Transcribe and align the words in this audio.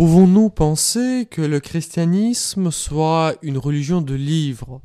Pouvons-nous 0.00 0.48
penser 0.48 1.28
que 1.30 1.42
le 1.42 1.60
christianisme 1.60 2.70
soit 2.70 3.34
une 3.42 3.58
religion 3.58 4.00
de 4.00 4.14
livres, 4.14 4.80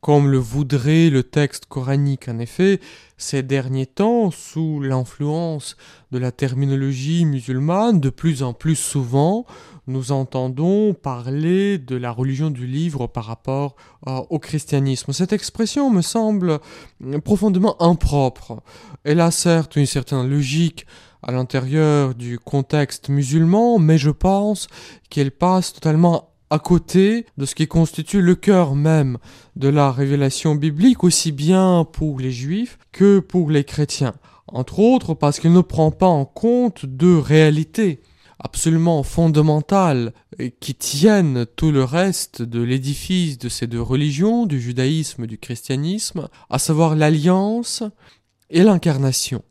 comme 0.00 0.30
le 0.30 0.38
voudrait 0.38 1.10
le 1.10 1.24
texte 1.24 1.66
coranique? 1.66 2.28
En 2.28 2.38
effet, 2.38 2.78
ces 3.16 3.42
derniers 3.42 3.86
temps, 3.86 4.30
sous 4.30 4.78
l'influence 4.78 5.76
de 6.12 6.18
la 6.18 6.30
terminologie 6.30 7.24
musulmane, 7.24 7.98
de 7.98 8.10
plus 8.10 8.44
en 8.44 8.52
plus 8.52 8.76
souvent, 8.76 9.44
nous 9.88 10.12
entendons 10.12 10.94
parler 10.94 11.78
de 11.78 11.96
la 11.96 12.12
religion 12.12 12.50
du 12.50 12.68
livre 12.68 13.08
par 13.08 13.24
rapport 13.24 13.74
euh, 14.06 14.20
au 14.30 14.38
christianisme. 14.38 15.12
Cette 15.12 15.32
expression 15.32 15.90
me 15.90 16.00
semble 16.00 16.60
profondément 17.24 17.74
impropre. 17.82 18.62
Elle 19.02 19.18
a 19.18 19.32
certes 19.32 19.74
une 19.74 19.86
certaine 19.86 20.30
logique 20.30 20.86
à 21.26 21.32
l'intérieur 21.32 22.14
du 22.14 22.38
contexte 22.38 23.08
musulman, 23.08 23.78
mais 23.78 23.98
je 23.98 24.10
pense 24.10 24.68
qu'elle 25.10 25.30
passe 25.30 25.72
totalement 25.72 26.30
à 26.50 26.58
côté 26.58 27.26
de 27.38 27.46
ce 27.46 27.54
qui 27.54 27.66
constitue 27.66 28.20
le 28.20 28.34
cœur 28.34 28.74
même 28.74 29.18
de 29.56 29.68
la 29.68 29.90
révélation 29.90 30.54
biblique, 30.54 31.02
aussi 31.02 31.32
bien 31.32 31.86
pour 31.90 32.20
les 32.20 32.30
juifs 32.30 32.78
que 32.92 33.18
pour 33.18 33.50
les 33.50 33.64
chrétiens. 33.64 34.14
Entre 34.46 34.78
autres 34.78 35.14
parce 35.14 35.40
qu'il 35.40 35.52
ne 35.52 35.62
prend 35.62 35.90
pas 35.90 36.06
en 36.06 36.26
compte 36.26 36.86
deux 36.86 37.18
réalités 37.18 38.00
absolument 38.38 39.02
fondamentales 39.02 40.12
qui 40.60 40.74
tiennent 40.74 41.46
tout 41.56 41.72
le 41.72 41.82
reste 41.82 42.42
de 42.42 42.60
l'édifice 42.60 43.38
de 43.38 43.48
ces 43.48 43.66
deux 43.66 43.80
religions, 43.80 44.44
du 44.44 44.60
judaïsme 44.60 45.24
et 45.24 45.26
du 45.26 45.38
christianisme, 45.38 46.28
à 46.50 46.58
savoir 46.58 46.94
l'alliance 46.94 47.82
et 48.50 48.62
l'incarnation. 48.62 49.42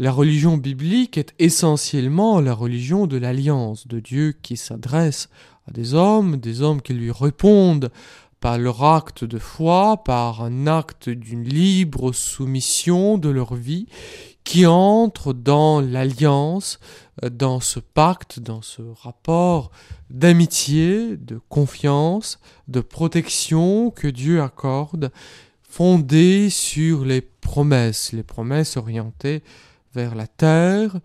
La 0.00 0.12
religion 0.12 0.56
biblique 0.56 1.18
est 1.18 1.34
essentiellement 1.40 2.40
la 2.40 2.54
religion 2.54 3.08
de 3.08 3.16
l'alliance 3.16 3.88
de 3.88 3.98
Dieu 3.98 4.32
qui 4.42 4.56
s'adresse 4.56 5.28
à 5.66 5.72
des 5.72 5.92
hommes, 5.92 6.36
des 6.36 6.62
hommes 6.62 6.80
qui 6.80 6.94
lui 6.94 7.10
répondent 7.10 7.90
par 8.38 8.58
leur 8.58 8.84
acte 8.84 9.24
de 9.24 9.38
foi, 9.38 10.04
par 10.04 10.44
un 10.44 10.68
acte 10.68 11.08
d'une 11.08 11.42
libre 11.42 12.12
soumission 12.12 13.18
de 13.18 13.28
leur 13.28 13.56
vie, 13.56 13.88
qui 14.44 14.66
entrent 14.66 15.32
dans 15.32 15.80
l'alliance, 15.80 16.78
dans 17.28 17.58
ce 17.58 17.80
pacte, 17.80 18.38
dans 18.38 18.62
ce 18.62 18.82
rapport 19.02 19.72
d'amitié, 20.10 21.16
de 21.16 21.40
confiance, 21.48 22.38
de 22.68 22.80
protection 22.80 23.90
que 23.90 24.06
Dieu 24.06 24.42
accorde, 24.42 25.10
fondé 25.68 26.50
sur 26.50 27.04
les 27.04 27.20
promesses, 27.20 28.12
les 28.12 28.22
promesses 28.22 28.76
orientées 28.76 29.42
vers 29.94 30.14
la 30.14 30.26
terre, 30.26 30.98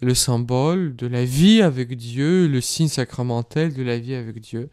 le 0.00 0.14
symbole 0.14 0.96
de 0.96 1.06
la 1.06 1.24
vie 1.24 1.62
avec 1.62 1.96
Dieu, 1.96 2.48
le 2.48 2.60
signe 2.60 2.88
sacramentel 2.88 3.74
de 3.74 3.82
la 3.82 3.98
vie 3.98 4.14
avec 4.14 4.40
Dieu, 4.40 4.70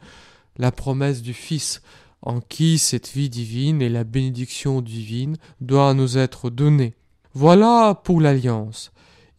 la 0.58 0.72
promesse 0.72 1.22
du 1.22 1.34
Fils, 1.34 1.82
en 2.22 2.40
qui 2.40 2.78
cette 2.78 3.10
vie 3.10 3.30
divine 3.30 3.82
et 3.82 3.90
la 3.90 4.04
bénédiction 4.04 4.82
divine 4.82 5.38
doivent 5.60 5.96
nous 5.96 6.18
être 6.18 6.50
données. 6.50 6.94
Voilà 7.34 8.00
pour 8.04 8.22
l'alliance. 8.22 8.92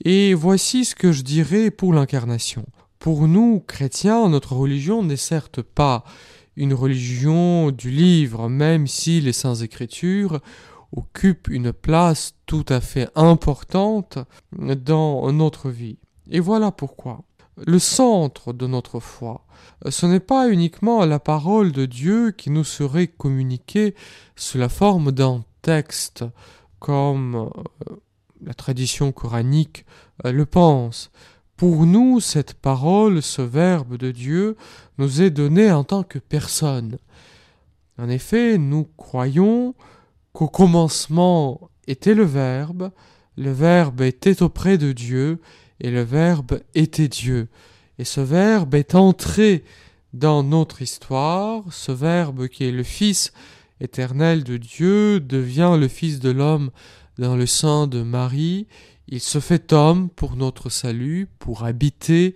Et 0.04 0.34
voici 0.34 0.84
ce 0.84 0.94
que 0.94 1.12
je 1.12 1.22
dirais 1.22 1.70
pour 1.70 1.92
l'incarnation. 1.92 2.64
Pour 2.98 3.28
nous, 3.28 3.60
chrétiens, 3.60 4.28
notre 4.28 4.54
religion 4.54 5.02
n'est 5.02 5.16
certes 5.16 5.62
pas 5.62 6.04
une 6.56 6.74
religion 6.74 7.70
du 7.70 7.90
livre, 7.90 8.48
même 8.48 8.86
si 8.86 9.20
les 9.20 9.32
Saintes 9.32 9.62
Écritures 9.62 10.40
occupe 10.96 11.48
une 11.48 11.72
place 11.72 12.34
tout 12.46 12.64
à 12.68 12.80
fait 12.80 13.08
importante 13.14 14.18
dans 14.52 15.32
notre 15.32 15.70
vie. 15.70 15.98
Et 16.30 16.40
voilà 16.40 16.70
pourquoi. 16.70 17.22
Le 17.66 17.78
centre 17.78 18.52
de 18.52 18.66
notre 18.66 18.98
foi, 18.98 19.44
ce 19.88 20.06
n'est 20.06 20.20
pas 20.20 20.48
uniquement 20.48 21.04
la 21.04 21.18
parole 21.18 21.72
de 21.72 21.84
Dieu 21.84 22.30
qui 22.30 22.50
nous 22.50 22.64
serait 22.64 23.08
communiquée 23.08 23.94
sous 24.36 24.58
la 24.58 24.68
forme 24.68 25.12
d'un 25.12 25.44
texte, 25.60 26.24
comme 26.78 27.50
euh, 27.90 27.96
la 28.42 28.54
tradition 28.54 29.12
coranique 29.12 29.84
euh, 30.24 30.32
le 30.32 30.46
pense. 30.46 31.10
Pour 31.56 31.86
nous, 31.86 32.20
cette 32.20 32.54
parole, 32.54 33.22
ce 33.22 33.42
verbe 33.42 33.96
de 33.96 34.10
Dieu, 34.10 34.56
nous 34.98 35.22
est 35.22 35.30
donné 35.30 35.70
en 35.70 35.84
tant 35.84 36.02
que 36.02 36.18
personne. 36.18 36.98
En 37.98 38.08
effet, 38.08 38.58
nous 38.58 38.88
croyons 38.96 39.74
qu'au 40.32 40.48
commencement 40.48 41.70
était 41.86 42.14
le 42.14 42.24
Verbe, 42.24 42.90
le 43.36 43.52
Verbe 43.52 44.02
était 44.02 44.42
auprès 44.42 44.78
de 44.78 44.92
Dieu, 44.92 45.40
et 45.80 45.90
le 45.90 46.02
Verbe 46.02 46.60
était 46.74 47.08
Dieu. 47.08 47.48
Et 47.98 48.04
ce 48.04 48.20
Verbe 48.20 48.74
est 48.74 48.94
entré 48.94 49.64
dans 50.12 50.42
notre 50.42 50.82
histoire, 50.82 51.64
ce 51.70 51.92
Verbe 51.92 52.48
qui 52.48 52.64
est 52.64 52.72
le 52.72 52.82
Fils 52.82 53.32
éternel 53.80 54.44
de 54.44 54.56
Dieu 54.56 55.20
devient 55.20 55.76
le 55.78 55.88
Fils 55.88 56.20
de 56.20 56.30
l'homme 56.30 56.70
dans 57.18 57.36
le 57.36 57.46
sein 57.46 57.86
de 57.86 58.02
Marie, 58.02 58.66
il 59.08 59.20
se 59.20 59.40
fait 59.40 59.72
homme 59.72 60.08
pour 60.08 60.36
notre 60.36 60.70
salut, 60.70 61.28
pour 61.38 61.64
habiter 61.64 62.34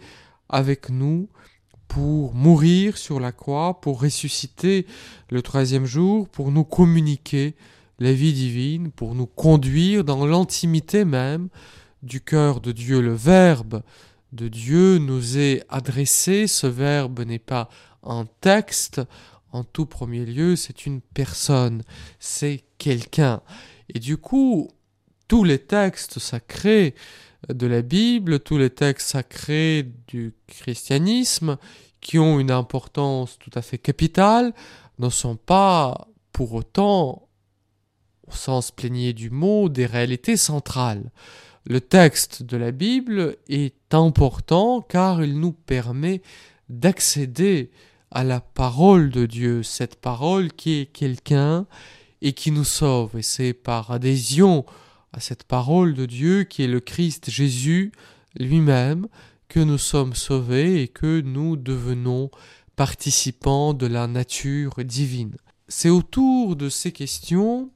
avec 0.48 0.90
nous, 0.90 1.28
pour 1.88 2.34
mourir 2.34 2.98
sur 2.98 3.20
la 3.20 3.32
croix, 3.32 3.80
pour 3.80 4.00
ressusciter 4.00 4.86
le 5.30 5.42
troisième 5.42 5.86
jour, 5.86 6.28
pour 6.28 6.50
nous 6.50 6.64
communiquer 6.64 7.54
la 7.98 8.12
vie 8.12 8.32
divine, 8.32 8.90
pour 8.90 9.14
nous 9.14 9.26
conduire 9.26 10.04
dans 10.04 10.26
l'intimité 10.26 11.04
même 11.04 11.48
du 12.02 12.20
cœur 12.20 12.60
de 12.60 12.72
Dieu. 12.72 13.00
Le 13.00 13.14
Verbe 13.14 13.82
de 14.32 14.48
Dieu 14.48 14.98
nous 14.98 15.38
est 15.38 15.64
adressé, 15.68 16.46
ce 16.46 16.66
Verbe 16.66 17.20
n'est 17.20 17.38
pas 17.38 17.68
un 18.02 18.26
texte, 18.40 19.00
en 19.52 19.64
tout 19.64 19.86
premier 19.86 20.26
lieu, 20.26 20.56
c'est 20.56 20.86
une 20.86 21.00
personne, 21.00 21.82
c'est 22.18 22.64
quelqu'un. 22.78 23.40
Et 23.94 23.98
du 23.98 24.16
coup, 24.16 24.68
tous 25.28 25.44
les 25.44 25.58
textes 25.58 26.18
sacrés 26.18 26.94
de 27.48 27.66
la 27.66 27.82
Bible, 27.82 28.40
tous 28.40 28.58
les 28.58 28.70
textes 28.70 29.08
sacrés 29.08 29.88
du 30.08 30.34
christianisme, 30.46 31.56
qui 32.00 32.18
ont 32.18 32.38
une 32.38 32.50
importance 32.50 33.38
tout 33.38 33.50
à 33.54 33.62
fait 33.62 33.78
capitale, 33.78 34.52
ne 34.98 35.08
sont 35.08 35.36
pas 35.36 36.08
pour 36.32 36.52
autant 36.52 37.25
au 38.28 38.32
sens 38.32 38.70
plénier 38.70 39.12
du 39.12 39.30
mot, 39.30 39.68
des 39.68 39.86
réalités 39.86 40.36
centrales. 40.36 41.10
Le 41.64 41.80
texte 41.80 42.42
de 42.42 42.56
la 42.56 42.70
Bible 42.70 43.36
est 43.48 43.92
important 43.92 44.80
car 44.80 45.24
il 45.24 45.38
nous 45.38 45.52
permet 45.52 46.22
d'accéder 46.68 47.70
à 48.10 48.24
la 48.24 48.40
parole 48.40 49.10
de 49.10 49.26
Dieu, 49.26 49.62
cette 49.62 49.96
parole 49.96 50.52
qui 50.52 50.80
est 50.80 50.86
quelqu'un 50.86 51.66
et 52.22 52.32
qui 52.32 52.50
nous 52.50 52.64
sauve. 52.64 53.18
Et 53.18 53.22
c'est 53.22 53.52
par 53.52 53.90
adhésion 53.90 54.64
à 55.12 55.20
cette 55.20 55.44
parole 55.44 55.94
de 55.94 56.06
Dieu 56.06 56.44
qui 56.44 56.62
est 56.62 56.68
le 56.68 56.80
Christ 56.80 57.30
Jésus 57.30 57.92
lui-même 58.38 59.06
que 59.48 59.60
nous 59.60 59.78
sommes 59.78 60.14
sauvés 60.14 60.82
et 60.82 60.88
que 60.88 61.20
nous 61.20 61.56
devenons 61.56 62.30
participants 62.76 63.74
de 63.74 63.86
la 63.86 64.06
nature 64.06 64.74
divine. 64.84 65.36
C'est 65.68 65.88
autour 65.88 66.56
de 66.56 66.68
ces 66.68 66.92
questions 66.92 67.70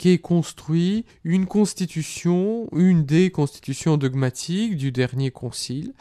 qu'est 0.00 0.16
construit 0.16 1.04
une 1.24 1.44
constitution, 1.44 2.70
une 2.74 3.04
des 3.04 3.30
constitutions 3.30 3.98
dogmatiques 3.98 4.78
du 4.78 4.92
dernier 4.92 5.30
concile, 5.30 5.92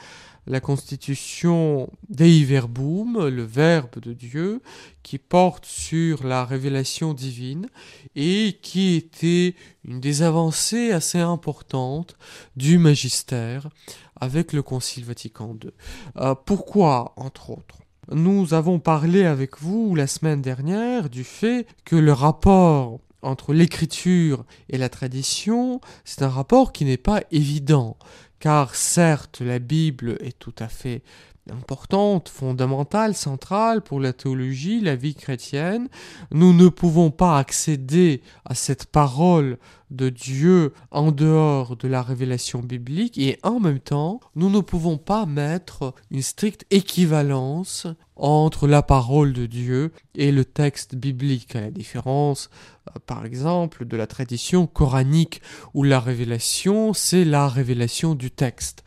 la 0.48 0.62
constitution 0.62 1.92
Dei 2.08 2.46
Verbum, 2.46 3.28
le 3.28 3.44
Verbe 3.44 4.00
de 4.00 4.14
Dieu, 4.14 4.62
qui 5.04 5.18
porte 5.18 5.66
sur 5.66 6.26
la 6.26 6.46
révélation 6.46 7.14
divine 7.14 7.68
et 8.16 8.58
qui 8.62 8.96
était 8.96 9.54
une 9.84 10.00
des 10.00 10.22
avancées 10.22 10.94
assez 10.94 11.20
importantes 11.20 12.16
du 12.56 12.78
magistère 12.78 13.68
avec 14.16 14.54
le 14.54 14.64
Concile 14.64 15.04
Vatican 15.04 15.58
II. 15.62 15.72
Euh, 16.16 16.36
pourquoi, 16.36 17.12
entre 17.18 17.50
autres? 17.50 17.80
Nous 18.10 18.54
avons 18.54 18.80
parlé 18.80 19.26
avec 19.26 19.60
vous 19.60 19.94
la 19.94 20.08
semaine 20.08 20.42
dernière 20.42 21.10
du 21.10 21.26
fait 21.26 21.68
que 21.84 21.98
le 21.98 22.14
rapport 22.14 23.02
entre 23.22 23.54
l'écriture 23.54 24.46
et 24.70 24.78
la 24.78 24.90
tradition, 24.90 25.82
c'est 26.06 26.24
un 26.24 26.30
rapport 26.30 26.72
qui 26.72 26.86
n'est 26.86 26.98
pas 26.98 27.22
évident, 27.32 27.98
car 28.40 28.76
certes 28.76 29.42
la 29.42 29.60
Bible 29.60 30.18
est 30.22 30.38
tout 30.38 30.56
à 30.60 30.68
fait 30.68 31.02
importante, 31.52 32.30
fondamentale, 32.30 33.16
centrale 33.16 33.82
pour 33.82 34.00
la 34.00 34.14
théologie, 34.14 34.82
la 34.82 34.96
vie 34.96 35.16
chrétienne. 35.16 35.90
Nous 36.32 36.54
ne 36.54 36.70
pouvons 36.70 37.12
pas 37.12 37.38
accéder 37.38 38.22
à 38.46 38.56
cette 38.56 38.86
parole 38.86 39.58
de 39.92 40.10
Dieu 40.10 40.74
en 40.92 41.12
dehors 41.12 41.76
de 41.76 41.88
la 41.88 42.02
révélation 42.02 42.60
biblique 42.60 43.18
et 43.18 43.40
en 43.44 43.60
même 43.60 43.80
temps, 43.80 44.20
nous 44.36 44.50
ne 44.50 44.60
pouvons 44.60 44.98
pas 44.98 45.26
mettre 45.26 45.94
une 46.12 46.22
stricte 46.22 46.66
équivalence 46.70 47.88
entre 48.16 48.68
la 48.68 48.84
parole 48.84 49.34
de 49.34 49.46
Dieu 49.46 49.92
et 50.14 50.32
le 50.32 50.46
texte 50.46 50.96
biblique, 50.96 51.56
à 51.56 51.62
la 51.62 51.72
différence, 51.72 52.50
euh, 52.90 53.00
par 53.06 53.26
exemple, 53.26 53.86
de 53.86 53.98
la 53.98 54.08
tradition 54.08 54.68
coranique 54.68 55.42
où 55.74 55.84
la 55.84 56.00
révélation, 56.00 56.94
c'est 56.94 57.26
la 57.26 57.48
révélation 57.48 58.16
du 58.16 58.30
texte. 58.30 58.84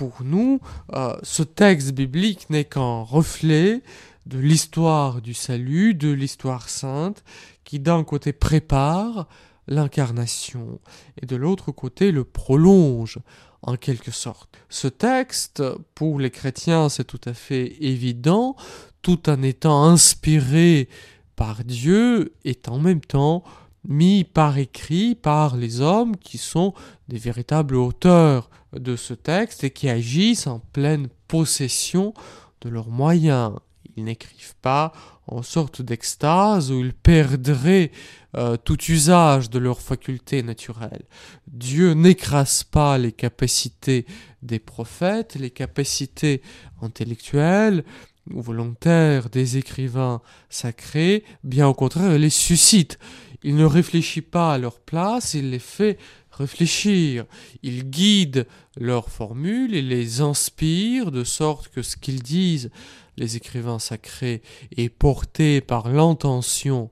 Pour 0.00 0.22
nous, 0.24 0.60
euh, 0.94 1.14
ce 1.22 1.42
texte 1.42 1.92
biblique 1.92 2.48
n'est 2.48 2.64
qu'un 2.64 3.02
reflet 3.02 3.82
de 4.24 4.38
l'histoire 4.38 5.20
du 5.20 5.34
salut, 5.34 5.92
de 5.92 6.08
l'histoire 6.08 6.70
sainte, 6.70 7.22
qui 7.64 7.80
d'un 7.80 8.02
côté 8.02 8.32
prépare 8.32 9.28
l'incarnation 9.66 10.80
et 11.20 11.26
de 11.26 11.36
l'autre 11.36 11.70
côté 11.70 12.12
le 12.12 12.24
prolonge 12.24 13.18
en 13.60 13.76
quelque 13.76 14.10
sorte. 14.10 14.48
Ce 14.70 14.88
texte, 14.88 15.62
pour 15.94 16.18
les 16.18 16.30
chrétiens, 16.30 16.88
c'est 16.88 17.04
tout 17.04 17.20
à 17.26 17.34
fait 17.34 17.76
évident, 17.84 18.56
tout 19.02 19.28
en 19.28 19.42
étant 19.42 19.84
inspiré 19.84 20.88
par 21.36 21.62
Dieu, 21.62 22.32
est 22.46 22.70
en 22.70 22.78
même 22.78 23.02
temps 23.02 23.44
mis 23.86 24.24
par 24.24 24.56
écrit 24.56 25.14
par 25.14 25.58
les 25.58 25.82
hommes 25.82 26.16
qui 26.16 26.38
sont 26.38 26.72
des 27.08 27.18
véritables 27.18 27.76
auteurs 27.76 28.48
de 28.72 28.96
ce 28.96 29.14
texte 29.14 29.64
et 29.64 29.70
qui 29.70 29.88
agissent 29.88 30.46
en 30.46 30.60
pleine 30.72 31.08
possession 31.28 32.14
de 32.60 32.68
leurs 32.68 32.88
moyens. 32.88 33.52
Ils 33.96 34.04
n'écrivent 34.04 34.56
pas 34.62 34.92
en 35.26 35.42
sorte 35.42 35.82
d'extase 35.82 36.72
où 36.72 36.80
ils 36.80 36.92
perdraient 36.92 37.90
euh, 38.36 38.56
tout 38.56 38.80
usage 38.84 39.50
de 39.50 39.58
leurs 39.58 39.80
facultés 39.80 40.42
naturelles. 40.42 41.04
Dieu 41.46 41.92
n'écrase 41.94 42.64
pas 42.64 42.98
les 42.98 43.12
capacités 43.12 44.06
des 44.42 44.58
prophètes, 44.58 45.34
les 45.34 45.50
capacités 45.50 46.42
intellectuelles 46.82 47.84
ou 48.30 48.40
volontaires 48.42 49.30
des 49.30 49.56
écrivains 49.56 50.20
sacrés, 50.48 51.24
bien 51.42 51.66
au 51.66 51.74
contraire, 51.74 52.14
il 52.14 52.20
les 52.20 52.30
suscite. 52.30 52.98
Il 53.42 53.56
ne 53.56 53.64
réfléchit 53.64 54.22
pas 54.22 54.52
à 54.52 54.58
leur 54.58 54.80
place, 54.80 55.34
il 55.34 55.50
les 55.50 55.58
fait 55.58 55.98
réfléchir. 56.40 57.24
Il 57.62 57.88
guide 57.90 58.46
leurs 58.76 59.08
formules, 59.08 59.74
il 59.74 59.88
les 59.88 60.20
inspire 60.20 61.10
de 61.10 61.24
sorte 61.24 61.68
que 61.68 61.82
ce 61.82 61.96
qu'ils 61.96 62.22
disent, 62.22 62.70
les 63.16 63.36
écrivains 63.36 63.78
sacrés, 63.78 64.42
est 64.76 64.88
porté 64.88 65.60
par 65.60 65.88
l'intention 65.88 66.90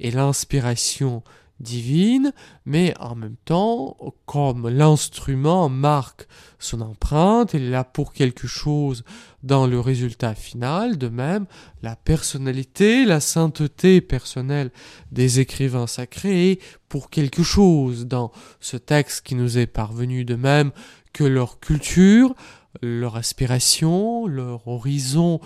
et 0.00 0.10
l'inspiration 0.10 1.22
divine, 1.60 2.32
mais 2.66 2.94
en 2.98 3.14
même 3.14 3.36
temps, 3.44 3.96
comme 4.26 4.68
l'instrument 4.68 5.68
marque 5.68 6.26
son 6.58 6.80
empreinte, 6.80 7.54
il 7.54 7.62
est 7.62 7.70
là 7.70 7.84
pour 7.84 8.12
quelque 8.12 8.46
chose 8.46 9.04
dans 9.42 9.66
le 9.66 9.78
résultat 9.78 10.34
final, 10.34 10.98
de 10.98 11.08
même, 11.08 11.46
la 11.82 11.96
personnalité, 11.96 13.04
la 13.04 13.20
sainteté 13.20 14.00
personnelle 14.00 14.70
des 15.12 15.40
écrivains 15.40 15.86
sacrés 15.86 16.52
est 16.52 16.62
pour 16.88 17.10
quelque 17.10 17.42
chose 17.42 18.06
dans 18.06 18.32
ce 18.60 18.76
texte 18.76 19.26
qui 19.26 19.34
nous 19.34 19.58
est 19.58 19.66
parvenu, 19.66 20.24
de 20.24 20.36
même 20.36 20.72
que 21.12 21.24
leur 21.24 21.60
culture, 21.60 22.34
leur 22.82 23.16
aspiration, 23.16 24.26
leur 24.26 24.66
horizon 24.66 25.40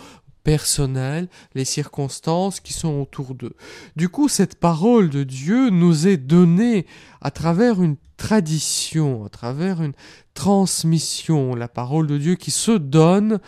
personnel, 0.48 1.28
les 1.54 1.66
circonstances 1.66 2.60
qui 2.60 2.72
sont 2.72 3.02
autour 3.02 3.34
d'eux. 3.34 3.54
Du 3.96 4.08
coup, 4.08 4.30
cette 4.30 4.54
parole 4.54 5.10
de 5.10 5.22
Dieu 5.22 5.68
nous 5.68 6.06
est 6.06 6.16
donnée 6.16 6.86
à 7.20 7.30
travers 7.30 7.82
une 7.82 7.96
tradition, 8.16 9.26
à 9.26 9.28
travers 9.28 9.82
une 9.82 9.92
transmission, 10.32 11.54
la 11.54 11.68
parole 11.68 12.06
de 12.06 12.16
Dieu 12.16 12.34
qui 12.34 12.50
se 12.50 12.70
donne 12.70 13.40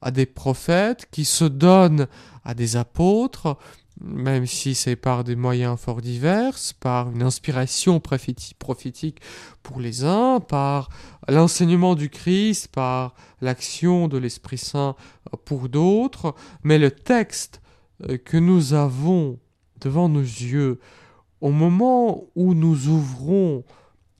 à 0.00 0.10
des 0.10 0.24
prophètes, 0.24 1.06
qui 1.10 1.26
se 1.26 1.44
donne 1.44 2.06
à 2.44 2.54
des 2.54 2.76
apôtres, 2.76 3.58
même 4.00 4.46
si 4.46 4.74
c'est 4.74 4.96
par 4.96 5.24
des 5.24 5.36
moyens 5.36 5.78
fort 5.78 6.00
divers, 6.00 6.56
par 6.80 7.10
une 7.10 7.22
inspiration 7.22 8.00
prophétique 8.00 9.20
pour 9.62 9.80
les 9.80 10.04
uns, 10.04 10.40
par 10.40 10.88
l'enseignement 11.28 11.94
du 11.94 12.08
Christ, 12.08 12.68
par 12.68 13.14
l'action 13.40 14.08
de 14.08 14.18
l'Esprit 14.18 14.58
Saint 14.58 14.94
pour 15.44 15.68
d'autres, 15.68 16.34
mais 16.62 16.78
le 16.78 16.90
texte 16.90 17.60
euh, 18.08 18.16
que 18.16 18.36
nous 18.36 18.74
avons 18.74 19.38
devant 19.80 20.08
nos 20.08 20.20
yeux 20.20 20.78
au 21.40 21.50
moment 21.50 22.24
où 22.34 22.54
nous 22.54 22.88
ouvrons 22.88 23.64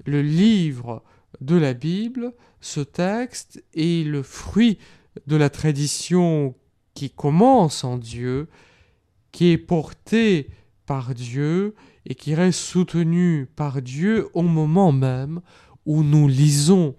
le 0.07 0.23
livre 0.23 1.03
de 1.41 1.57
la 1.57 1.75
Bible, 1.75 2.33
ce 2.61 2.81
texte 2.81 3.63
est 3.75 4.07
le 4.07 4.23
fruit 4.23 4.79
de 5.27 5.37
la 5.37 5.51
tradition 5.51 6.55
qui 6.95 7.11
commence 7.11 7.85
en 7.85 7.97
Dieu 7.99 8.49
qui 9.33 9.51
est 9.51 9.59
porté 9.59 10.51
par 10.87 11.15
Dieu 11.15 11.75
et 12.07 12.15
qui 12.15 12.35
reste 12.35 12.61
soutenu 12.61 13.49
par 13.57 13.83
Dieu 13.83 14.29
au 14.33 14.43
moment 14.43 14.93
même 14.93 15.41
où 15.85 16.03
nous 16.03 16.29
lisons 16.29 16.95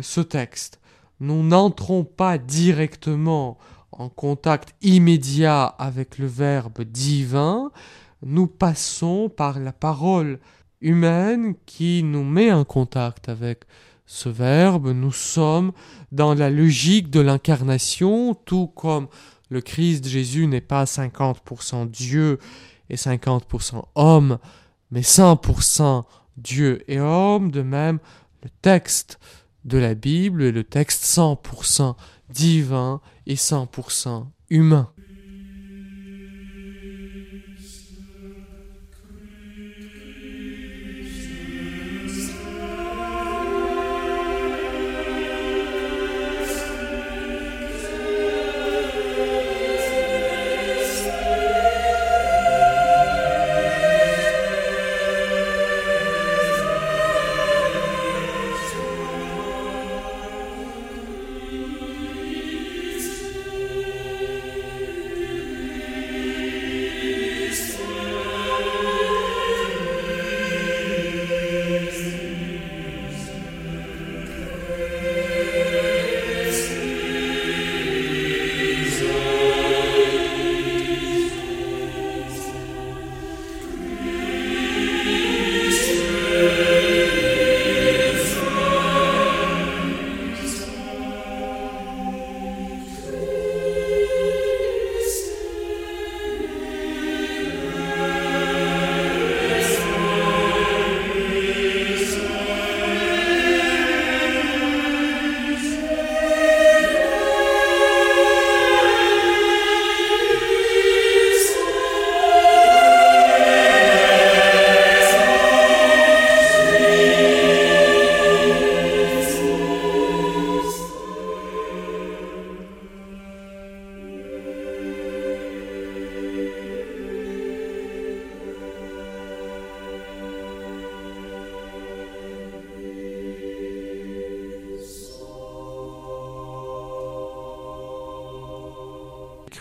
ce 0.00 0.20
texte. 0.20 0.80
Nous 1.20 1.42
n'entrons 1.42 2.04
pas 2.04 2.38
directement 2.38 3.58
en 3.92 4.08
contact 4.08 4.74
immédiat 4.82 5.64
avec 5.64 6.18
le 6.18 6.26
Verbe 6.26 6.82
divin, 6.82 7.70
nous 8.24 8.46
passons 8.46 9.28
par 9.28 9.58
la 9.58 9.72
parole 9.72 10.38
humaine 10.80 11.54
qui 11.66 12.02
nous 12.02 12.24
met 12.24 12.52
en 12.52 12.64
contact 12.64 13.28
avec 13.28 13.64
ce 14.06 14.28
Verbe, 14.28 14.88
nous 14.88 15.12
sommes 15.12 15.72
dans 16.10 16.34
la 16.34 16.50
logique 16.50 17.10
de 17.10 17.20
l'incarnation, 17.20 18.34
tout 18.34 18.66
comme 18.66 19.08
le 19.52 19.60
Christ 19.60 20.08
Jésus 20.08 20.46
n'est 20.46 20.62
pas 20.62 20.84
50% 20.84 21.88
Dieu 21.88 22.38
et 22.88 22.96
50% 22.96 23.84
homme, 23.94 24.38
mais 24.90 25.02
100% 25.02 26.04
Dieu 26.38 26.82
et 26.88 26.98
homme. 26.98 27.50
De 27.50 27.62
même, 27.62 27.98
le 28.42 28.48
texte 28.62 29.20
de 29.64 29.78
la 29.78 29.94
Bible 29.94 30.42
est 30.42 30.52
le 30.52 30.64
texte 30.64 31.04
100% 31.04 31.94
divin 32.30 33.00
et 33.26 33.34
100% 33.34 34.26
humain. 34.48 34.90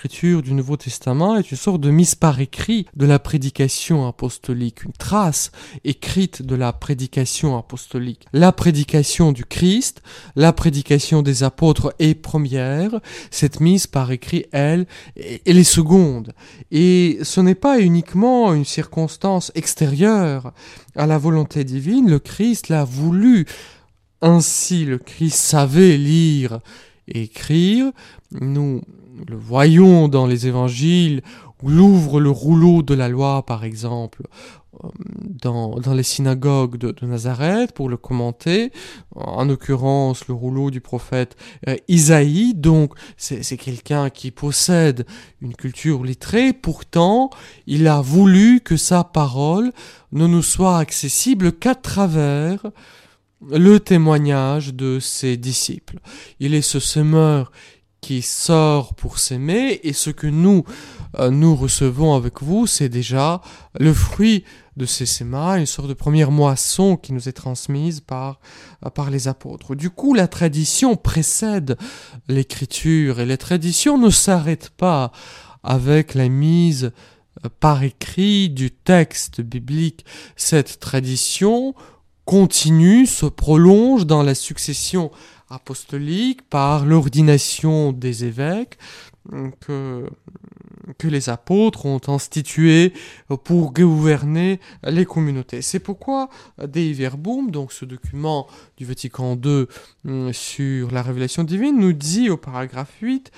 Du 0.07 0.53
Nouveau 0.53 0.77
Testament 0.77 1.37
est 1.37 1.51
une 1.51 1.57
sorte 1.57 1.81
de 1.81 1.91
mise 1.91 2.15
par 2.15 2.39
écrit 2.39 2.87
de 2.95 3.05
la 3.05 3.19
prédication 3.19 4.07
apostolique, 4.07 4.83
une 4.83 4.93
trace 4.93 5.51
écrite 5.83 6.41
de 6.41 6.55
la 6.55 6.73
prédication 6.73 7.55
apostolique. 7.55 8.25
La 8.33 8.51
prédication 8.51 9.31
du 9.31 9.45
Christ, 9.45 10.01
la 10.35 10.53
prédication 10.53 11.21
des 11.21 11.43
apôtres 11.43 11.93
est 11.99 12.15
première, 12.15 12.99
cette 13.29 13.59
mise 13.59 13.85
par 13.85 14.11
écrit, 14.11 14.45
elle, 14.51 14.87
elle 15.15 15.59
est 15.59 15.63
seconde. 15.63 16.33
Et 16.71 17.19
ce 17.21 17.39
n'est 17.39 17.53
pas 17.53 17.79
uniquement 17.79 18.53
une 18.53 18.65
circonstance 18.65 19.51
extérieure 19.53 20.51
à 20.95 21.05
la 21.05 21.19
volonté 21.19 21.63
divine, 21.63 22.09
le 22.09 22.19
Christ 22.19 22.69
l'a 22.69 22.85
voulu. 22.85 23.45
Ainsi, 24.23 24.85
le 24.85 24.97
Christ 24.97 25.37
savait 25.37 25.97
lire 25.97 26.59
écrire. 27.07 27.91
Nous 28.39 28.81
le 29.27 29.35
voyons 29.35 30.07
dans 30.07 30.25
les 30.25 30.47
évangiles 30.47 31.21
où 31.61 31.69
il 31.69 31.79
ouvre 31.79 32.19
le 32.19 32.29
rouleau 32.29 32.81
de 32.81 32.93
la 32.93 33.07
loi, 33.07 33.45
par 33.45 33.63
exemple, 33.63 34.23
euh, 34.83 34.87
dans, 35.41 35.93
les 35.93 36.03
synagogues 36.03 36.77
de, 36.77 36.95
Nazareth 37.05 37.73
pour 37.73 37.89
le 37.89 37.97
commenter, 37.97 38.71
en 39.15 39.45
l'occurrence 39.45 40.27
le 40.27 40.33
rouleau 40.33 40.71
du 40.71 40.81
prophète 40.81 41.35
euh, 41.67 41.75
Isaïe, 41.87 42.53
donc 42.53 42.93
c'est 43.17 43.57
quelqu'un 43.57 44.09
qui 44.09 44.31
possède 44.31 45.05
une 45.41 45.55
culture 45.55 46.03
littrée, 46.03 46.53
pourtant 46.53 47.29
il 47.67 47.87
a 47.87 48.01
voulu 48.01 48.61
que 48.61 48.77
sa 48.77 49.03
parole 49.03 49.71
ne 50.11 50.25
nous 50.25 50.43
soit 50.43 50.77
accessible 50.77 51.51
qu'à 51.51 51.75
travers 51.75 52.61
le 53.49 53.79
témoignage 53.79 54.73
de 54.73 54.99
ses 54.99 55.37
disciples. 55.37 55.99
Il 56.39 56.53
est 56.53 56.61
ce 56.61 56.79
semeur 56.79 57.51
qui 58.01 58.23
sort 58.23 58.95
pour 58.95 59.19
s'aimer 59.19 59.79
et 59.83 59.93
ce 59.93 60.09
que 60.09 60.27
nous 60.27 60.63
euh, 61.19 61.29
nous 61.29 61.55
recevons 61.55 62.15
avec 62.15 62.41
vous, 62.41 62.67
c'est 62.67 62.89
déjà 62.89 63.41
le 63.79 63.93
fruit 63.93 64.43
de 64.77 64.85
ces 64.85 65.05
sémas, 65.05 65.59
une 65.59 65.65
sorte 65.65 65.89
de 65.89 65.93
première 65.93 66.31
moisson 66.31 66.95
qui 66.95 67.13
nous 67.13 67.27
est 67.27 67.33
transmise 67.33 67.99
par, 67.99 68.39
euh, 68.85 68.89
par 68.89 69.09
les 69.09 69.27
apôtres. 69.27 69.75
Du 69.75 69.89
coup, 69.89 70.13
la 70.13 70.27
tradition 70.27 70.95
précède 70.95 71.77
l'écriture 72.27 73.19
et 73.19 73.25
la 73.25 73.37
tradition 73.37 73.97
ne 73.97 74.09
s'arrête 74.09 74.69
pas 74.69 75.11
avec 75.63 76.15
la 76.15 76.29
mise 76.29 76.91
euh, 77.45 77.49
par 77.59 77.83
écrit 77.83 78.49
du 78.49 78.71
texte 78.71 79.41
biblique. 79.41 80.05
Cette 80.35 80.79
tradition 80.79 81.75
continue, 82.25 83.05
se 83.05 83.25
prolonge 83.25 84.05
dans 84.05 84.23
la 84.23 84.35
succession 84.35 85.11
apostolique 85.49 86.41
par 86.43 86.85
l'ordination 86.85 87.91
des 87.91 88.25
évêques 88.25 88.77
que, 89.59 90.09
que 90.97 91.07
les 91.07 91.29
apôtres 91.29 91.85
ont 91.85 92.01
institué 92.07 92.93
pour 93.43 93.73
gouverner 93.73 94.59
les 94.83 95.05
communautés. 95.05 95.61
C'est 95.61 95.79
pourquoi 95.79 96.29
Dei 96.65 96.93
Verbum, 96.93 97.51
donc 97.51 97.71
ce 97.71 97.85
document 97.85 98.47
du 98.77 98.85
Vatican 98.85 99.37
II 99.43 99.65
hum, 100.07 100.33
sur 100.33 100.91
la 100.91 101.01
révélation 101.01 101.43
divine, 101.43 101.77
nous 101.77 101.93
dit 101.93 102.29
au 102.29 102.37
paragraphe 102.37 102.93
8 103.01 103.31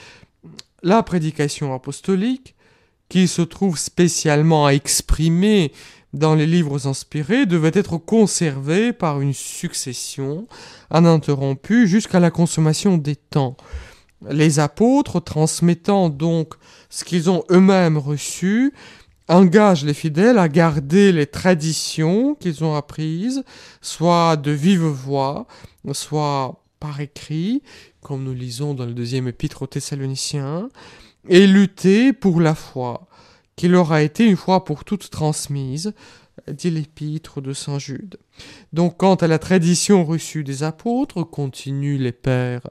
la 0.83 1.01
prédication 1.01 1.73
apostolique 1.73 2.55
qui 3.09 3.27
se 3.27 3.41
trouve 3.41 3.77
spécialement 3.77 4.65
à 4.65 4.73
exprimer 4.73 5.71
dans 6.13 6.35
les 6.35 6.45
livres 6.45 6.87
inspirés 6.87 7.45
devait 7.45 7.71
être 7.73 7.97
conservée 7.97 8.93
par 8.93 9.19
une 9.19 9.33
succession 9.33 10.47
ininterrompue 10.93 11.87
jusqu'à 11.87 12.19
la 12.19 12.31
consommation 12.31 12.97
des 12.97 13.15
temps. 13.15 13.57
Les 14.29 14.59
apôtres, 14.59 15.19
transmettant 15.19 16.09
donc 16.09 16.53
ce 16.89 17.03
qu'ils 17.03 17.29
ont 17.29 17.43
eux-mêmes 17.49 17.97
reçu, 17.97 18.73
engagent 19.27 19.85
les 19.85 19.93
fidèles 19.93 20.37
à 20.37 20.47
garder 20.47 21.11
les 21.11 21.25
traditions 21.25 22.35
qu'ils 22.35 22.63
ont 22.63 22.75
apprises, 22.75 23.43
soit 23.81 24.37
de 24.37 24.51
vive 24.51 24.83
voix, 24.83 25.47
soit 25.93 26.63
par 26.79 26.99
écrit, 26.99 27.63
comme 28.01 28.23
nous 28.23 28.33
lisons 28.33 28.73
dans 28.73 28.85
le 28.85 28.93
deuxième 28.93 29.27
épître 29.27 29.63
aux 29.63 29.67
Thessaloniciens, 29.67 30.69
et 31.27 31.47
lutter 31.47 32.13
pour 32.13 32.41
la 32.41 32.53
foi 32.53 33.07
qui 33.55 33.67
leur 33.67 33.91
a 33.91 34.01
été 34.01 34.25
une 34.25 34.37
fois 34.37 34.63
pour 34.65 34.83
toutes 34.83 35.09
transmise, 35.09 35.93
dit 36.51 36.71
l'épître 36.71 37.41
de 37.41 37.53
Saint 37.53 37.79
Jude. 37.79 38.17
Donc 38.73 38.97
quant 38.97 39.15
à 39.15 39.27
la 39.27 39.39
tradition 39.39 40.03
reçue 40.03 40.43
des 40.43 40.63
apôtres, 40.63 41.23
continuent 41.23 41.99
les 41.99 42.11
pères 42.11 42.67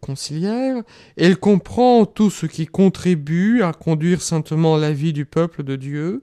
conciliaires, 0.00 0.82
elle 1.16 1.38
comprend 1.38 2.04
tout 2.04 2.30
ce 2.30 2.46
qui 2.46 2.66
contribue 2.66 3.62
à 3.62 3.72
conduire 3.72 4.20
saintement 4.20 4.76
la 4.76 4.92
vie 4.92 5.12
du 5.12 5.24
peuple 5.24 5.62
de 5.62 5.76
Dieu 5.76 6.22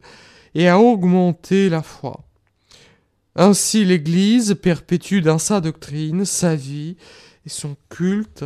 et 0.53 0.67
à 0.67 0.79
augmenter 0.79 1.69
la 1.69 1.81
foi. 1.81 2.23
Ainsi 3.35 3.85
l'Église 3.85 4.55
perpétue 4.55 5.19
dans 5.19 5.37
sa 5.37 5.61
doctrine, 5.61 6.25
sa 6.25 6.55
vie 6.55 6.97
et 7.45 7.49
son 7.49 7.75
culte, 7.89 8.45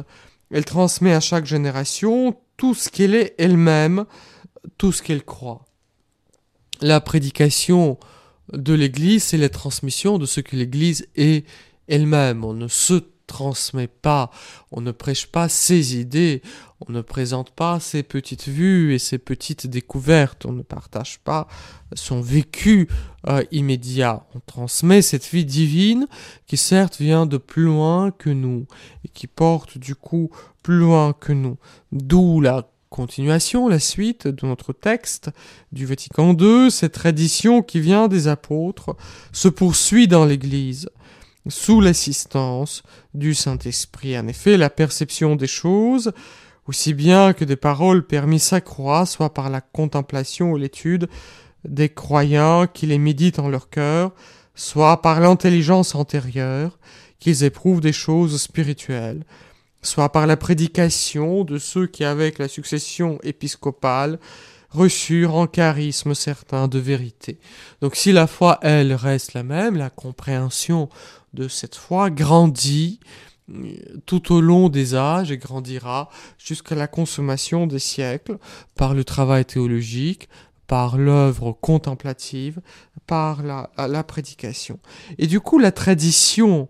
elle 0.52 0.66
transmet 0.66 1.14
à 1.14 1.22
chaque 1.22 1.46
génération 1.46 2.38
tout 2.58 2.74
ce 2.74 2.90
qu'elle 2.90 3.16
est 3.16 3.34
elle-même, 3.38 4.06
tout 4.78 4.92
ce 4.92 5.02
qu'elle 5.02 5.24
croit. 5.24 5.66
La 6.82 7.02
prédication 7.02 7.98
de 8.54 8.74
l'Église, 8.74 9.24
c'est 9.24 9.38
la 9.38 9.50
transmission 9.50 10.18
de 10.18 10.26
ce 10.26 10.42
que 10.42 10.56
l'Église 10.56 11.08
est 11.16 11.46
elle-même. 11.88 12.44
On 12.44 12.54
ne 12.54 12.68
se 12.68 13.02
transmet 13.32 13.88
pas, 13.88 14.30
on 14.72 14.82
ne 14.82 14.92
prêche 14.92 15.28
pas 15.28 15.48
ses 15.48 15.96
idées, 15.96 16.42
on 16.86 16.92
ne 16.92 17.00
présente 17.00 17.52
pas 17.52 17.80
ses 17.80 18.04
petites 18.04 18.50
vues 18.50 18.94
et 18.94 19.00
ses 19.00 19.20
petites 19.20 19.68
découvertes, 19.68 20.46
on 20.46 20.52
ne 20.52 20.64
partage 20.64 21.20
pas 21.20 21.48
son 21.94 22.20
vécu 22.20 22.90
euh, 23.30 23.42
immédiat. 23.52 24.26
On 24.36 24.40
transmet 24.42 25.02
cette 25.02 25.26
vie 25.30 25.46
divine 25.46 26.08
qui 26.46 26.58
certes 26.58 27.00
vient 27.00 27.26
de 27.26 27.38
plus 27.38 27.64
loin 27.64 28.12
que 28.12 28.30
nous 28.30 28.66
et 29.06 29.08
qui 29.08 29.28
porte 29.28 29.78
du 29.78 29.96
coup 29.96 30.30
plus 30.62 30.80
loin 30.80 31.14
que 31.14 31.32
nous. 31.32 31.58
D'où 31.94 32.42
la 32.42 32.71
Continuation, 32.92 33.70
la 33.70 33.80
suite 33.80 34.28
de 34.28 34.46
notre 34.46 34.74
texte 34.74 35.30
du 35.72 35.86
Vatican 35.86 36.36
II, 36.38 36.70
cette 36.70 36.92
tradition 36.92 37.62
qui 37.62 37.80
vient 37.80 38.10
des 38.10 38.28
apôtres 38.28 38.98
se 39.32 39.48
poursuit 39.48 40.10
dans 40.10 40.26
l'Église 40.26 40.90
sous 41.48 41.80
l'assistance 41.80 42.84
du 43.14 43.34
Saint-Esprit. 43.34 44.20
En 44.20 44.28
effet, 44.28 44.58
la 44.58 44.70
perception 44.70 45.38
des 45.38 45.48
choses, 45.48 46.12
aussi 46.68 46.94
bien 46.94 47.32
que 47.32 47.46
des 47.46 47.56
paroles 47.56 48.06
permis 48.06 48.40
s'accroît, 48.42 49.06
soit 49.06 49.34
par 49.34 49.50
la 49.50 49.62
contemplation 49.62 50.52
ou 50.52 50.58
l'étude 50.58 51.08
des 51.64 51.88
croyants 51.88 52.68
qui 52.68 52.88
les 52.88 52.98
méditent 52.98 53.40
en 53.40 53.48
leur 53.48 53.70
cœur, 53.70 54.12
soit 54.54 55.02
par 55.02 55.22
l'intelligence 55.22 55.96
antérieure 55.96 56.78
qu'ils 57.20 57.46
éprouvent 57.46 57.80
des 57.80 57.94
choses 57.94 58.42
spirituelles 58.42 59.24
soit 59.82 60.12
par 60.12 60.28
la 60.28 60.38
prédication 60.38 61.44
de 61.44 61.58
ceux 61.58 61.88
qui, 61.88 62.04
avec 62.04 62.40
la 62.40 62.48
succession 62.48 63.20
épiscopale, 63.24 64.20
reçurent 64.70 65.36
en 65.36 65.48
charisme 65.48 66.16
certain 66.16 66.68
de 66.68 66.80
vérité. 66.80 67.40
Donc 67.82 67.96
si 67.96 68.12
la 68.12 68.28
foi, 68.28 68.60
elle, 68.62 68.94
reste 68.94 69.34
la 69.34 69.44
même, 69.44 69.76
la 69.76 69.90
compréhension 69.90 70.90
de 71.34 71.48
cette 71.48 71.76
foi 71.76 72.10
grandit 72.10 73.00
euh, 73.50 73.74
tout 74.06 74.34
au 74.34 74.42
long 74.42 74.70
des 74.70 74.96
âges 74.96 75.32
et 75.32 75.38
grandira 75.38 76.10
jusqu'à 76.38 76.76
la 76.76 76.88
consommation 76.88 77.68
des 77.68 77.80
siècles 77.80 78.38
par 78.76 78.94
le 78.94 79.04
travail 79.04 79.46
théologique, 79.46 80.30
par 80.68 80.98
l'œuvre 80.98 81.52
contemplative, 81.52 82.62
par 83.08 83.44
la, 83.44 83.70
la 83.78 84.04
prédication. 84.04 84.80
Et 85.18 85.28
du 85.28 85.42
coup, 85.42 85.60
la 85.60 85.74
tradition 85.74 86.70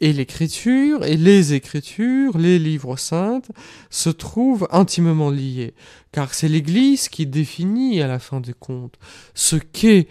et 0.00 0.12
l'écriture 0.12 1.04
et 1.04 1.16
les 1.16 1.54
écritures, 1.54 2.38
les 2.38 2.58
livres 2.58 2.96
saints, 2.96 3.42
se 3.90 4.10
trouvent 4.10 4.66
intimement 4.70 5.30
liés, 5.30 5.74
car 6.12 6.34
c'est 6.34 6.48
l'Église 6.48 7.08
qui 7.08 7.26
définit 7.26 8.00
à 8.00 8.06
la 8.06 8.18
fin 8.18 8.40
des 8.40 8.54
comptes 8.54 8.98
ce 9.34 9.56
qu'est 9.56 10.08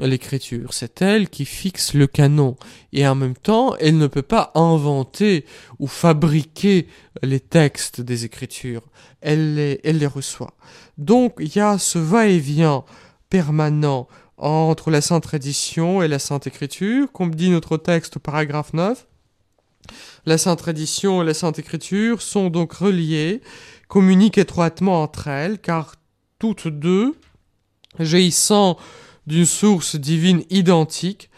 l'écriture. 0.00 0.72
C'est 0.72 1.02
elle 1.02 1.28
qui 1.28 1.44
fixe 1.44 1.94
le 1.94 2.06
canon, 2.06 2.56
et 2.92 3.06
en 3.06 3.14
même 3.14 3.36
temps, 3.36 3.76
elle 3.76 3.98
ne 3.98 4.06
peut 4.06 4.22
pas 4.22 4.52
inventer 4.54 5.44
ou 5.78 5.86
fabriquer 5.86 6.86
les 7.22 7.40
textes 7.40 8.00
des 8.00 8.24
écritures. 8.24 8.82
Elle 9.20 9.54
les, 9.54 10.06
reçoit. 10.06 10.54
Donc 10.98 11.34
il 11.38 11.54
y 11.54 11.60
a 11.60 11.78
ce 11.78 11.98
va-et-vient 11.98 12.84
permanent 13.30 14.08
entre 14.36 14.90
la 14.90 15.00
Sainte 15.00 15.22
Tradition 15.22 16.02
et 16.02 16.08
la 16.08 16.18
Sainte 16.18 16.46
Écriture, 16.46 17.10
comme 17.12 17.34
dit 17.34 17.50
notre 17.50 17.76
texte 17.76 18.16
au 18.16 18.20
paragraphe 18.20 18.72
9, 18.72 19.06
la 20.26 20.38
Sainte 20.38 20.58
Tradition 20.58 21.22
et 21.22 21.26
la 21.26 21.34
Sainte 21.34 21.58
Écriture 21.58 22.22
sont 22.22 22.50
donc 22.50 22.72
reliées, 22.74 23.40
communiquent 23.88 24.38
étroitement 24.38 25.02
entre 25.02 25.28
elles, 25.28 25.58
car 25.58 25.96
toutes 26.38 26.68
deux, 26.68 27.14
jaillissant 27.98 28.78
d'une 29.26 29.46
source 29.46 29.96
divine 29.96 30.44
identique, 30.50 31.30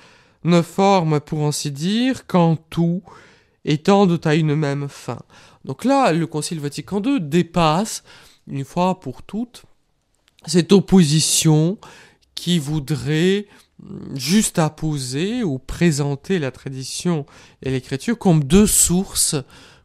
ne 0.45 0.63
forment, 0.63 1.21
pour 1.21 1.45
ainsi 1.47 1.71
dire, 1.71 2.27
qu'en 2.27 2.57
tout 2.57 3.03
et 3.65 3.79
tendent 3.79 4.21
à 4.25 4.35
une 4.35 4.55
même 4.55 4.89
fin. 4.89 5.21
Donc 5.65 5.85
là, 5.85 6.13
le 6.13 6.27
Concile 6.27 6.61
Vatican 6.61 7.03
II 7.03 7.21
dépasse 7.21 8.05
une 8.47 8.65
fois 8.65 9.01
pour 9.01 9.23
toutes 9.23 9.65
cette 10.47 10.73
opposition 10.73 11.79
qui 12.35 12.59
voudrait 12.59 13.47
juste 14.15 14.59
apposer 14.59 15.43
ou 15.43 15.59
présenter 15.59 16.39
la 16.39 16.51
tradition 16.51 17.27
et 17.63 17.71
l'écriture 17.71 18.19
comme 18.19 18.45
deux 18.45 18.67
sources 18.67 19.37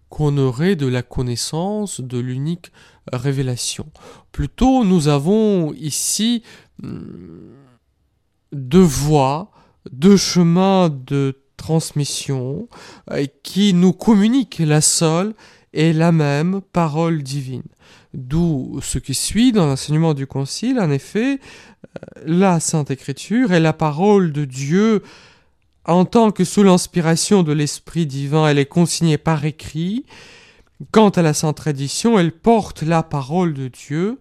qu'on 0.10 0.38
aurait 0.38 0.76
de 0.76 0.88
la 0.88 1.02
connaissance 1.02 2.02
de 2.02 2.18
l'unique 2.18 2.72
révélation. 3.12 3.88
Plutôt, 4.32 4.84
nous 4.84 5.08
avons 5.08 5.74
ici 5.74 6.44
mm, 6.82 6.94
deux 8.52 8.80
voies, 8.80 9.52
deux 9.92 10.18
chemins 10.18 10.90
de 10.90 11.38
transmission 11.58 12.70
euh, 13.12 13.26
qui 13.44 13.74
nous 13.74 13.94
communiquent 13.94 14.60
la 14.60 14.82
seule 14.82 15.34
et 15.74 15.94
la 15.94 16.12
même 16.12 16.62
parole 16.74 17.22
divine. 17.22 17.64
D'où 18.14 18.80
ce 18.82 18.98
qui 18.98 19.14
suit 19.14 19.52
dans 19.52 19.68
l'enseignement 19.68 20.14
du 20.14 20.26
Concile, 20.26 20.80
en 20.80 20.90
effet, 20.90 21.40
euh, 21.40 22.22
la 22.26 22.60
Sainte 22.60 22.90
Écriture 22.90 23.54
est 23.54 23.60
la 23.60 23.74
parole 23.74 24.32
de 24.32 24.46
Dieu 24.46 25.04
en 25.90 26.06
tant 26.06 26.32
que 26.32 26.44
sous 26.44 26.62
l'inspiration 26.62 27.42
de 27.42 27.52
l'Esprit 27.52 28.06
divin, 28.06 28.48
elle 28.48 28.60
est 28.60 28.68
consignée 28.68 29.18
par 29.18 29.46
écrit. 29.46 30.06
Quant 30.92 31.10
à 31.10 31.24
la 31.24 31.34
Sainte 31.34 31.58
Tradition, 31.58 32.20
elle 32.20 32.32
porte 32.32 32.84
la 32.84 33.02
parole 33.02 33.54
de 33.54 33.68
Dieu, 33.68 34.20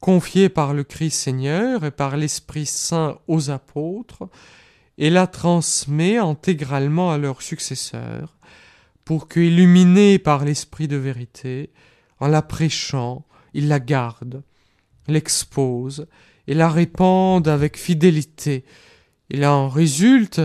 confiée 0.00 0.48
par 0.48 0.74
le 0.74 0.82
Christ 0.82 1.16
Seigneur 1.16 1.84
et 1.84 1.92
par 1.92 2.16
l'Esprit 2.16 2.66
Saint 2.66 3.18
aux 3.28 3.50
apôtres, 3.50 4.28
et 4.98 5.08
la 5.08 5.26
transmet 5.26 6.18
intégralement 6.18 7.12
à 7.12 7.18
leurs 7.18 7.42
successeurs, 7.42 8.36
pour 9.04 9.28
que, 9.28 9.38
illuminés 9.38 10.18
par 10.18 10.44
l'Esprit 10.44 10.88
de 10.88 10.96
vérité, 10.96 11.70
en 12.20 12.28
la 12.28 12.42
prêchant, 12.42 13.24
ils 13.52 13.68
la 13.68 13.80
gardent, 13.80 14.42
l'exposent 15.08 16.06
et 16.46 16.54
la 16.54 16.68
répandent 16.68 17.48
avec 17.48 17.76
fidélité. 17.76 18.64
Il 19.30 19.44
en 19.44 19.68
résulte 19.68 20.40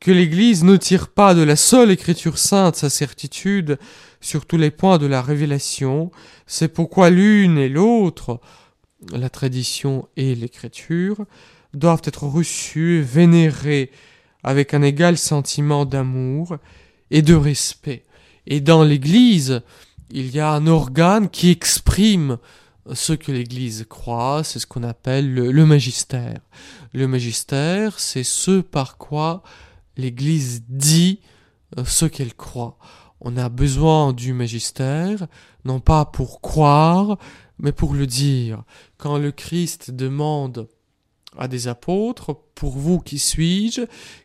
que 0.00 0.10
l'Église 0.10 0.64
ne 0.64 0.76
tire 0.76 1.08
pas 1.08 1.34
de 1.34 1.42
la 1.42 1.56
seule 1.56 1.90
Écriture 1.90 2.38
sainte 2.38 2.76
sa 2.76 2.90
certitude 2.90 3.78
sur 4.20 4.46
tous 4.46 4.56
les 4.56 4.70
points 4.70 4.98
de 4.98 5.06
la 5.06 5.22
révélation, 5.22 6.10
c'est 6.46 6.68
pourquoi 6.68 7.10
l'une 7.10 7.58
et 7.58 7.68
l'autre, 7.68 8.40
la 9.12 9.28
tradition 9.28 10.08
et 10.16 10.34
l'Écriture, 10.34 11.24
doivent 11.74 12.02
être 12.04 12.24
reçues, 12.24 13.02
vénérées 13.02 13.90
avec 14.42 14.74
un 14.74 14.82
égal 14.82 15.18
sentiment 15.18 15.84
d'amour 15.84 16.58
et 17.10 17.22
de 17.22 17.34
respect. 17.34 18.04
Et 18.46 18.60
dans 18.60 18.84
l'Église, 18.84 19.62
il 20.10 20.34
y 20.34 20.40
a 20.40 20.50
un 20.50 20.66
organe 20.66 21.28
qui 21.28 21.50
exprime 21.50 22.38
ce 22.92 23.12
que 23.12 23.32
l'Église 23.32 23.86
croit, 23.88 24.42
c'est 24.44 24.58
ce 24.58 24.66
qu'on 24.66 24.82
appelle 24.82 25.32
le, 25.32 25.66
magistère. 25.66 26.40
Le 26.92 27.08
magistère, 27.08 27.98
c'est 27.98 28.24
ce 28.24 28.60
par 28.60 28.98
quoi 28.98 29.42
l'Église 29.96 30.64
dit 30.68 31.20
euh, 31.78 31.84
ce 31.84 32.04
qu'elle 32.04 32.34
croit. 32.34 32.78
On 33.20 33.36
a 33.36 33.48
besoin 33.48 34.12
du 34.12 34.34
magistère, 34.34 35.26
non 35.64 35.80
pas 35.80 36.04
pour 36.04 36.42
croire, 36.42 37.16
mais 37.58 37.72
pour 37.72 37.94
le 37.94 38.06
dire. 38.06 38.64
Quand 38.98 39.16
le 39.16 39.32
Christ 39.32 39.90
demande 39.90 40.68
à 41.38 41.48
des 41.48 41.68
apôtres, 41.68 42.36
pour 42.54 42.76
vous 42.76 43.00
qui 43.00 43.18
suis-je, 43.18 43.82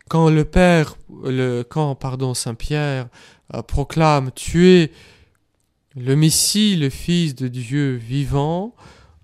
quand 0.08 0.28
le 0.28 0.44
Père, 0.44 0.96
le, 1.24 1.62
quand, 1.62 1.94
pardon, 1.94 2.34
Saint 2.34 2.54
Pierre 2.54 3.08
euh, 3.54 3.62
proclame, 3.62 4.30
tu 4.34 4.68
es 4.68 4.92
le 5.96 6.16
Messie, 6.16 6.76
le 6.76 6.90
Fils 6.90 7.34
de 7.34 7.48
Dieu 7.48 7.94
vivant, 7.96 8.74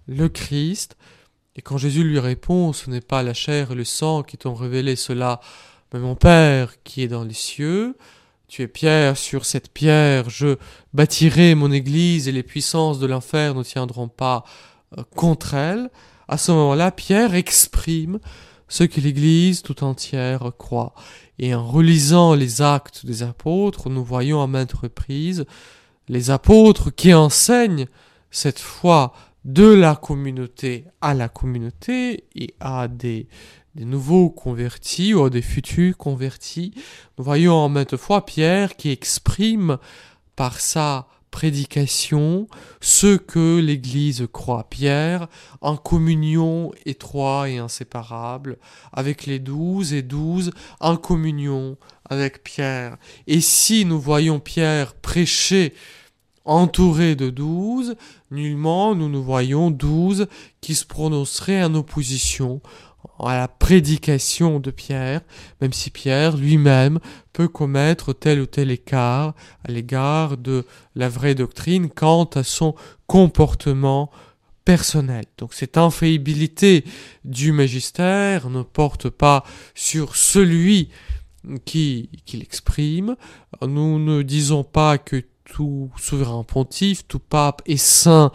le 0.07 0.29
Christ, 0.29 0.96
et 1.57 1.62
quand 1.62 1.79
Jésus 1.79 2.05
lui 2.05 2.18
répond, 2.18 2.72
ce 2.72 2.90
n'est 2.90 3.00
pas 3.00 3.22
la 3.22 3.33
chair 3.33 3.72
et 3.72 3.74
le 3.74 3.85
sang 3.85 4.22
qui 4.22 4.37
t'ont 4.37 4.55
révélé 4.55 4.94
cela, 4.94 5.40
mais 5.92 6.00
mon 6.00 6.14
Père 6.14 6.83
qui 6.83 7.02
est 7.02 7.09
dans 7.09 7.24
les 7.24 7.35
cieux, 7.35 7.96
tu 8.46 8.62
es 8.62 8.68
pierre, 8.68 9.16
sur 9.16 9.44
cette 9.44 9.72
pierre 9.72 10.29
je 10.29 10.57
bâtirai 10.92 11.55
mon 11.55 11.72
Église 11.72 12.29
et 12.29 12.33
les 12.33 12.42
puissances 12.42 12.98
de 12.98 13.07
l'enfer 13.07 13.55
ne 13.55 13.62
tiendront 13.62 14.09
pas 14.09 14.44
euh, 14.96 15.02
contre 15.16 15.55
elle. 15.55 15.90
À 16.29 16.38
ce 16.38 16.52
moment-là, 16.52 16.90
Pierre 16.90 17.35
exprime 17.35 18.18
ce 18.68 18.85
que 18.85 19.00
l'Église 19.00 19.62
tout 19.62 19.83
entière 19.83 20.52
croit. 20.59 20.94
Et 21.38 21.55
en 21.55 21.66
relisant 21.66 22.35
les 22.35 22.62
actes 22.62 23.07
des 23.07 23.22
apôtres, 23.22 23.88
nous 23.88 24.05
voyons 24.05 24.42
à 24.42 24.46
maintes 24.46 24.72
reprises 24.72 25.44
les 26.08 26.30
apôtres 26.30 26.90
qui 26.90 27.14
enseignent 27.14 27.86
cette 28.30 28.58
foi 28.58 29.12
de 29.44 29.66
la 29.66 29.94
communauté 29.94 30.86
à 31.00 31.14
la 31.14 31.28
communauté 31.28 32.24
et 32.34 32.54
à 32.60 32.88
des, 32.88 33.28
nouveaux 33.76 34.30
convertis 34.30 35.14
ou 35.14 35.24
à 35.24 35.30
des 35.30 35.42
futurs 35.42 35.96
convertis. 35.96 36.72
Nous 37.16 37.24
voyons 37.24 37.54
en 37.54 37.68
maintes 37.68 37.96
fois 37.96 38.24
Pierre 38.24 38.76
qui 38.76 38.90
exprime 38.90 39.78
par 40.34 40.60
sa 40.60 41.06
prédication 41.37 42.49
ce 42.81 43.18
que 43.18 43.59
l'Église 43.59 44.27
croit. 44.33 44.70
Pierre, 44.70 45.29
en 45.61 45.77
communion 45.77 46.72
étroite 46.87 47.51
et 47.51 47.59
inséparable 47.59 48.57
avec 48.90 49.27
les 49.27 49.38
douze 49.38 49.92
et 49.92 50.01
douze, 50.01 50.51
en 50.81 50.96
communion 50.96 51.77
avec 52.09 52.42
Pierre. 52.42 52.96
Et 53.27 53.42
si 53.42 53.85
nous 53.85 54.01
voyons 54.01 54.40
Pierre 54.40 54.94
prêcher 54.94 55.75
entouré 56.46 57.16
de 57.16 57.29
douze, 57.29 57.96
nullement 58.31 58.94
nous 58.94 59.11
nous 59.11 59.22
voyons 59.22 59.70
douze 59.70 60.29
qui 60.62 60.75
se 60.75 60.87
prononceraient 60.87 61.64
en 61.64 61.75
opposition 61.75 62.62
à 63.18 63.37
la 63.37 63.48
prédication 63.48 64.61
de 64.61 64.70
Pierre, 64.70 65.20
même 65.61 65.72
si 65.72 65.90
Pierre 65.90 66.37
lui-même 66.37 66.98
peut 67.33 67.48
commettre 67.48 68.12
tel 68.12 68.40
ou 68.40 68.46
tel 68.46 68.70
écart 68.70 69.35
à 69.64 69.70
l'égard 69.70 70.37
de 70.37 70.64
la 70.94 71.09
vraie 71.09 71.35
doctrine 71.35 71.90
quant 71.90 72.24
à 72.35 72.42
son 72.42 72.74
comportement 73.07 74.11
personnel. 74.64 75.24
Donc 75.38 75.55
cette 75.55 75.79
infaillibilité 75.79 76.85
du 77.24 77.52
magistère 77.52 78.50
ne 78.50 78.62
porte 78.62 79.09
pas 79.09 79.44
sur 79.74 80.16
celui 80.16 80.90
qui, 81.64 82.11
qui 82.24 82.37
l'exprime. 82.37 83.16
Nous 83.62 83.98
ne 83.98 84.22
disons 84.22 84.64
pas 84.64 84.98
que 84.98 85.22
tout 85.44 85.90
souverain 85.96 86.42
pontife, 86.42 87.07
tout 87.07 87.20
pape 87.20 87.62
est 87.66 87.76
saint 87.76 88.33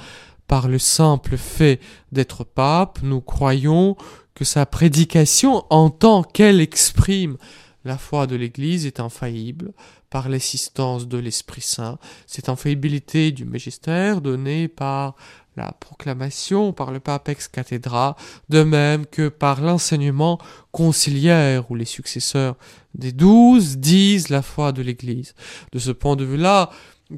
par 0.47 0.67
le 0.67 0.79
simple 0.79 1.37
fait 1.37 1.79
d'être 2.11 2.43
pape. 2.43 2.99
Nous 3.03 3.21
croyons 3.21 3.95
que 4.35 4.45
sa 4.45 4.65
prédication, 4.65 5.65
en 5.69 5.89
tant 5.89 6.23
qu'elle 6.23 6.61
exprime 6.61 7.37
la 7.83 7.97
foi 7.97 8.27
de 8.27 8.35
l'Église, 8.35 8.85
est 8.85 8.99
infaillible 8.99 9.73
par 10.09 10.29
l'assistance 10.29 11.07
de 11.07 11.17
l'Esprit 11.17 11.61
Saint. 11.61 11.97
Cette 12.27 12.49
infaillibilité 12.49 13.31
du 13.31 13.45
magistère 13.45 14.21
donnée 14.21 14.67
par 14.67 15.15
la 15.57 15.71
proclamation 15.73 16.71
par 16.73 16.91
le 16.91 16.99
pape 16.99 17.29
ex 17.29 17.47
cathedra, 17.47 18.15
de 18.49 18.63
même 18.63 19.05
que 19.05 19.27
par 19.27 19.61
l'enseignement 19.61 20.39
conciliaire 20.71 21.69
où 21.69 21.75
les 21.75 21.85
successeurs 21.85 22.55
des 22.95 23.11
douze 23.11 23.77
disent 23.77 24.29
la 24.29 24.41
foi 24.41 24.71
de 24.71 24.81
l'Église. 24.81 25.33
De 25.71 25.79
ce 25.79 25.91
point 25.91 26.15
de 26.15 26.25
vue-là, 26.25 26.69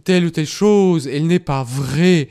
telle 0.04 0.26
ou 0.26 0.32
telle 0.32 0.48
chose, 0.48 1.08
elle 1.08 1.28
n'est 1.28 1.40
pas 1.40 1.64
vraie 1.64 2.30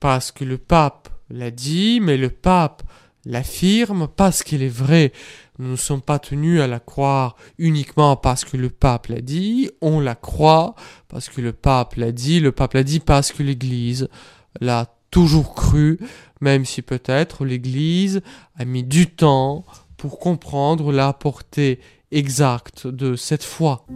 parce 0.00 0.32
que 0.32 0.44
le 0.44 0.58
pape 0.58 1.08
l'a 1.30 1.50
dit, 1.50 2.00
mais 2.00 2.16
le 2.16 2.28
pape 2.28 2.82
l'affirme 3.24 4.08
parce 4.08 4.42
qu'il 4.42 4.62
est 4.62 4.68
vrai. 4.68 5.12
Nous 5.58 5.70
ne 5.70 5.76
sommes 5.76 6.02
pas 6.02 6.18
tenus 6.18 6.60
à 6.60 6.66
la 6.66 6.80
croire 6.80 7.36
uniquement 7.58 8.16
parce 8.16 8.44
que 8.44 8.56
le 8.56 8.70
pape 8.70 9.06
l'a 9.08 9.20
dit, 9.20 9.70
on 9.80 10.00
la 10.00 10.14
croit 10.14 10.74
parce 11.08 11.28
que 11.28 11.40
le 11.40 11.52
pape 11.52 11.94
l'a 11.96 12.12
dit, 12.12 12.40
le 12.40 12.52
pape 12.52 12.74
l'a 12.74 12.82
dit 12.82 13.00
parce 13.00 13.32
que 13.32 13.42
l'Église 13.42 14.08
l'a 14.60 14.86
toujours 15.10 15.54
cru, 15.54 15.98
même 16.40 16.64
si 16.64 16.82
peut-être 16.82 17.44
l'Église 17.44 18.22
a 18.56 18.64
mis 18.64 18.82
du 18.82 19.06
temps 19.06 19.64
pour 19.96 20.18
comprendre 20.18 20.90
la 20.90 21.12
portée 21.12 21.78
exacte 22.10 22.86
de 22.86 23.14
cette 23.14 23.44
foi. 23.44 23.86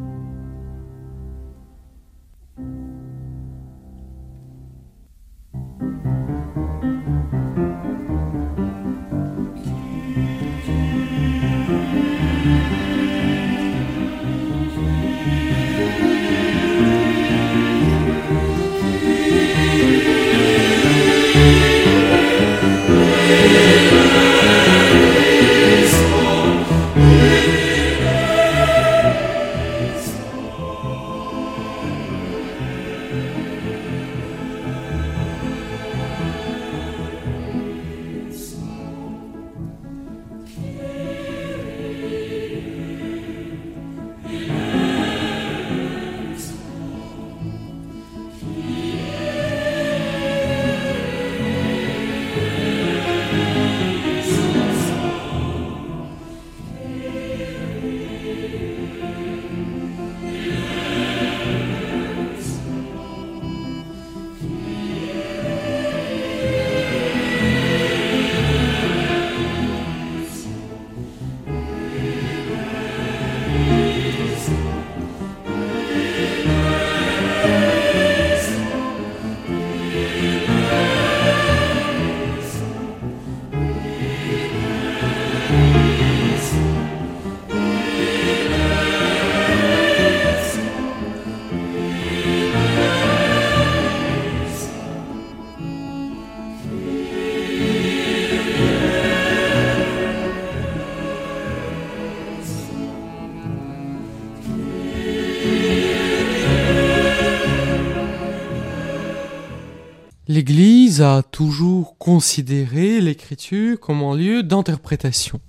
L'Église 110.29 111.03
a 111.03 111.23
toujours 111.23 111.97
considéré 111.99 113.01
l'écriture 113.01 113.79
comme 113.79 114.03
un 114.03 114.17
lieu 114.17 114.43
d'interprétation. 114.43 115.41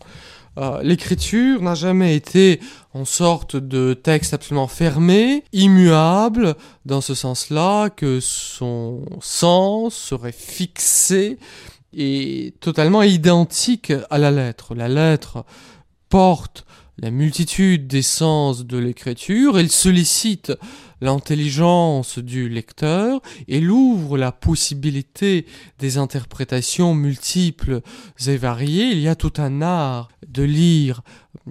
Euh, 0.60 0.82
l'écriture 0.84 1.64
n'a 1.64 1.74
jamais 1.74 2.16
été 2.16 2.60
en 2.94 3.04
sorte 3.04 3.56
de 3.56 3.96
texte 3.96 4.36
absolument 4.36 4.68
fermé, 4.68 5.44
immuable, 5.52 6.56
dans 6.86 7.02
ce 7.02 7.16
sens-là 7.16 7.90
que 7.90 8.20
son 8.20 9.04
sens 9.20 9.96
serait 9.96 10.32
fixé 10.32 11.40
et 11.94 12.54
totalement 12.60 13.02
identique 13.02 13.94
à 14.12 14.20
la 14.20 14.30
lettre. 14.30 14.76
La 14.76 14.88
lettre 14.88 15.44
porte 16.10 16.66
la 17.00 17.12
multitude 17.12 17.88
des 17.88 18.02
sens 18.02 18.66
de 18.66 18.78
l'écriture, 18.78 19.60
elle 19.60 19.72
sollicite 19.72 20.52
l'intelligence 21.02 22.20
du 22.20 22.50
lecteur, 22.50 23.22
elle 23.48 23.70
ouvre 23.70 24.18
la 24.18 24.32
possibilité 24.32 25.46
des 25.80 25.98
interprétations 25.98 26.94
multiples 26.94 27.82
et 28.26 28.38
variées. 28.38 28.92
Il 28.92 29.00
y 29.00 29.08
a 29.08 29.16
tout 29.16 29.34
un 29.38 29.62
art 29.62 30.10
de 30.28 30.44
lire 30.44 31.02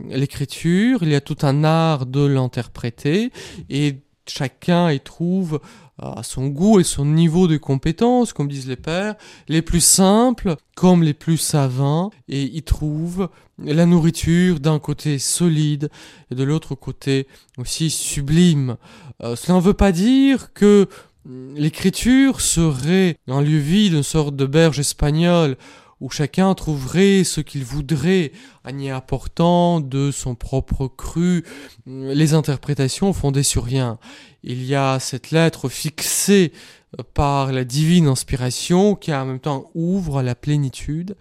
l'écriture, 0.09 1.03
il 1.03 1.11
y 1.11 1.15
a 1.15 1.21
tout 1.21 1.39
un 1.43 1.65
art 1.65 2.07
de 2.07 2.25
l'interpréter, 2.25 3.31
et 3.71 4.06
chacun 4.29 4.91
y 4.91 5.01
trouve 5.01 5.61
à 5.99 6.23
son 6.23 6.49
goût 6.49 6.79
et 6.79 6.85
son 6.85 7.07
niveau 7.07 7.49
de 7.49 7.57
compétence, 7.57 8.33
comme 8.33 8.49
disent 8.49 8.69
les 8.69 8.77
pères, 8.77 9.15
les 9.49 9.63
plus 9.63 9.81
simples 9.81 10.57
comme 10.75 11.03
les 11.03 11.15
plus 11.15 11.39
savants, 11.39 12.11
et 12.29 12.43
y 12.43 12.63
trouve 12.63 13.31
la 13.59 13.87
nourriture 13.87 14.61
d'un 14.61 14.79
côté 14.79 15.19
solide 15.19 15.89
et 16.31 16.35
de 16.35 16.45
l'autre 16.45 16.75
côté 16.75 17.27
aussi 17.57 17.89
sublime. 17.89 18.77
Euh, 19.23 19.37
cela 19.37 19.57
ne 19.57 19.63
veut 19.63 19.75
pas 19.75 19.93
dire 19.93 20.53
que 20.53 20.87
l'écriture 21.55 22.41
serait 22.41 23.19
un 23.27 23.41
lieu 23.41 23.59
vide, 23.59 23.95
une 23.95 24.03
sorte 24.03 24.37
de 24.37 24.47
berge 24.47 24.79
espagnole 24.79 25.57
où 26.01 26.11
chacun 26.11 26.55
trouverait 26.55 27.25
ce 27.25 27.41
qu'il 27.41 27.65
voudrait 27.65 28.33
en 28.65 28.79
y 28.79 28.91
apportant 28.91 29.81
de 29.81 30.11
son 30.11 30.35
propre 30.35 30.89
cru 30.89 31.45
les 31.87 32.35
interprétations 32.35 33.13
fondées 33.13 33.43
sur 33.43 33.65
rien. 33.65 33.99
Il 34.43 34.65
y 34.65 34.75
a 34.75 34.99
cette 35.01 35.31
lettre 35.31 35.69
fixée 35.69 36.53
par 37.15 37.53
la 37.53 37.65
divine 37.65 38.09
inspiration 38.09 38.95
qui 38.95 39.13
en 39.13 39.25
même 39.25 39.41
temps 39.41 39.71
ouvre 39.75 40.23
la 40.23 40.35
plénitude 40.35 41.17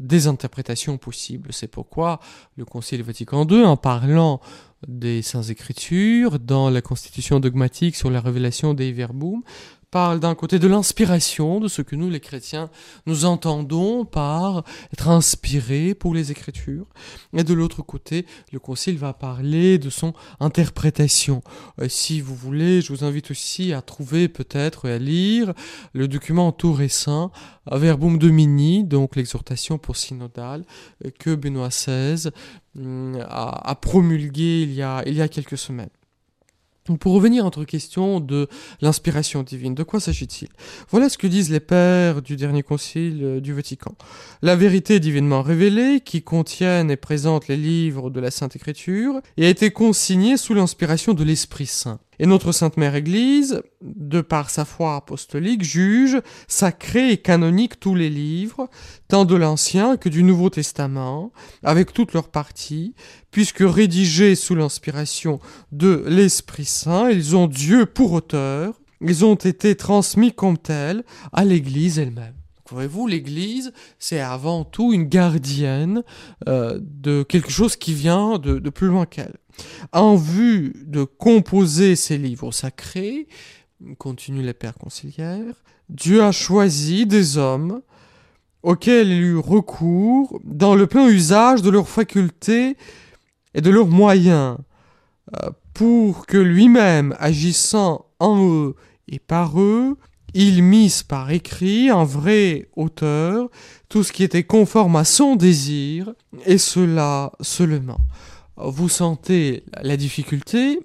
des 0.00 0.26
interprétations 0.26 0.98
possibles. 0.98 1.52
C'est 1.52 1.68
pourquoi 1.68 2.20
le 2.56 2.64
Concile 2.64 3.02
Vatican 3.02 3.46
II, 3.46 3.64
en 3.64 3.76
parlant 3.76 4.40
des 4.86 5.22
Saintes 5.22 5.50
Écritures, 5.50 6.38
dans 6.38 6.70
la 6.70 6.82
Constitution 6.82 7.40
dogmatique 7.40 7.96
sur 7.96 8.10
la 8.10 8.20
révélation 8.20 8.74
des 8.74 8.92
Verbum, 8.92 9.42
parle 9.90 10.20
d'un 10.20 10.34
côté 10.34 10.58
de 10.58 10.68
l'inspiration, 10.68 11.60
de 11.60 11.68
ce 11.68 11.82
que 11.82 11.96
nous 11.96 12.10
les 12.10 12.20
chrétiens 12.20 12.70
nous 13.06 13.24
entendons 13.24 14.04
par 14.04 14.64
être 14.92 15.08
inspirés 15.08 15.94
pour 15.94 16.14
les 16.14 16.30
Écritures, 16.30 16.86
et 17.36 17.44
de 17.44 17.54
l'autre 17.54 17.82
côté, 17.82 18.26
le 18.52 18.58
Concile 18.58 18.98
va 18.98 19.12
parler 19.12 19.78
de 19.78 19.90
son 19.90 20.12
interprétation. 20.40 21.42
Si 21.88 22.20
vous 22.20 22.34
voulez, 22.34 22.80
je 22.80 22.92
vous 22.92 23.04
invite 23.04 23.30
aussi 23.30 23.72
à 23.72 23.82
trouver 23.82 24.28
peut-être 24.28 24.86
et 24.86 24.92
à 24.92 24.98
lire 24.98 25.54
le 25.92 26.08
document 26.08 26.52
tout 26.52 26.72
récent 26.72 27.32
Verbum 27.70 28.18
Domini, 28.18 28.84
donc 28.84 29.16
l'exhortation 29.16 29.78
pour 29.78 29.96
synodale 29.96 30.64
que 31.18 31.34
Benoît 31.34 31.68
XVI 31.68 32.30
hum, 32.76 33.18
a, 33.28 33.74
promulgué 33.80 34.62
il 34.62 34.72
y 34.72 34.82
a 34.82 35.28
quelques 35.28 35.58
semaines. 35.58 35.90
Pour 36.96 37.12
revenir 37.12 37.42
à 37.42 37.44
notre 37.44 37.64
question 37.64 38.20
de 38.20 38.48
l'inspiration 38.80 39.42
divine, 39.42 39.74
de 39.74 39.82
quoi 39.82 40.00
s'agit-il? 40.00 40.48
Voilà 40.90 41.08
ce 41.08 41.18
que 41.18 41.26
disent 41.26 41.50
les 41.50 41.60
pères 41.60 42.22
du 42.22 42.36
dernier 42.36 42.62
concile 42.62 43.20
euh, 43.22 43.40
du 43.40 43.52
Vatican. 43.52 43.94
La 44.42 44.56
vérité 44.56 45.00
divinement 45.00 45.42
révélée, 45.42 46.00
qui 46.00 46.22
contiennent 46.22 46.90
et 46.90 46.96
présente 46.96 47.48
les 47.48 47.56
livres 47.56 48.10
de 48.10 48.20
la 48.20 48.30
Sainte 48.30 48.56
Écriture, 48.56 49.20
a 49.38 49.44
été 49.44 49.70
consignée 49.70 50.36
sous 50.36 50.54
l'inspiration 50.54 51.14
de 51.14 51.24
l'Esprit 51.24 51.66
Saint. 51.66 51.98
Et 52.18 52.26
notre 52.26 52.52
Sainte 52.52 52.76
Mère 52.76 52.94
Église, 52.94 53.62
de 53.82 54.20
par 54.20 54.50
sa 54.50 54.64
foi 54.64 54.96
apostolique, 54.96 55.62
juge 55.62 56.20
sacré 56.48 57.12
et 57.12 57.18
canonique 57.18 57.78
tous 57.78 57.94
les 57.94 58.10
livres, 58.10 58.68
tant 59.08 59.24
de 59.24 59.36
l'Ancien 59.36 59.96
que 59.96 60.08
du 60.08 60.22
Nouveau 60.22 60.50
Testament, 60.50 61.32
avec 61.62 61.92
toutes 61.92 62.12
leurs 62.12 62.30
parties, 62.30 62.94
puisque 63.30 63.62
rédigés 63.62 64.34
sous 64.34 64.54
l'inspiration 64.54 65.38
de 65.70 66.04
l'Esprit 66.06 66.64
Saint, 66.64 67.10
ils 67.10 67.36
ont 67.36 67.46
Dieu 67.46 67.86
pour 67.86 68.12
auteur, 68.12 68.80
ils 69.00 69.24
ont 69.24 69.36
été 69.36 69.76
transmis 69.76 70.32
comme 70.32 70.58
tels 70.58 71.04
à 71.32 71.44
l'Église 71.44 71.98
elle-même. 71.98 72.34
Voyez-vous, 72.70 73.06
l'Église, 73.06 73.72
c'est 73.98 74.20
avant 74.20 74.64
tout 74.64 74.92
une 74.92 75.04
gardienne 75.04 76.02
euh, 76.48 76.78
de 76.82 77.22
quelque 77.22 77.50
chose 77.50 77.76
qui 77.76 77.94
vient 77.94 78.38
de, 78.38 78.58
plus 78.70 78.88
loin 78.88 79.06
qu'elle. 79.06 79.36
En 79.92 80.16
vue 80.16 80.74
de 80.84 81.04
composer 81.04 81.96
ces 81.96 82.18
livres 82.18 82.52
sacrés, 82.52 83.26
continue 83.98 84.42
les 84.42 84.52
pères 84.52 84.74
conciliaires, 84.74 85.54
Dieu 85.88 86.22
a 86.22 86.32
choisi 86.32 87.06
des 87.06 87.38
hommes 87.38 87.80
auxquels 88.62 89.08
il 89.08 89.22
eut 89.22 89.38
recours 89.38 90.40
dans 90.44 90.74
le 90.74 90.86
plein 90.86 91.08
usage 91.08 91.62
de 91.62 91.70
leurs 91.70 91.88
facultés 91.88 92.76
et 93.54 93.60
de 93.60 93.70
leurs 93.70 93.86
moyens, 93.86 94.58
euh, 95.42 95.50
pour 95.72 96.26
que 96.26 96.36
lui-même, 96.36 97.14
agissant 97.18 98.06
en 98.18 98.44
eux 98.44 98.74
et 99.06 99.18
par 99.18 99.58
eux, 99.58 99.96
il 100.34 100.62
mise 100.62 101.02
par 101.02 101.30
écrit 101.30 101.90
un 101.90 102.04
vrai 102.04 102.68
auteur 102.76 103.48
tout 103.88 104.02
ce 104.02 104.12
qui 104.12 104.24
était 104.24 104.44
conforme 104.44 104.96
à 104.96 105.04
son 105.04 105.36
désir, 105.36 106.12
et 106.44 106.58
cela 106.58 107.32
seulement 107.40 108.00
vous 108.60 108.88
sentez 108.88 109.62
la 109.80 109.96
difficulté 109.96 110.80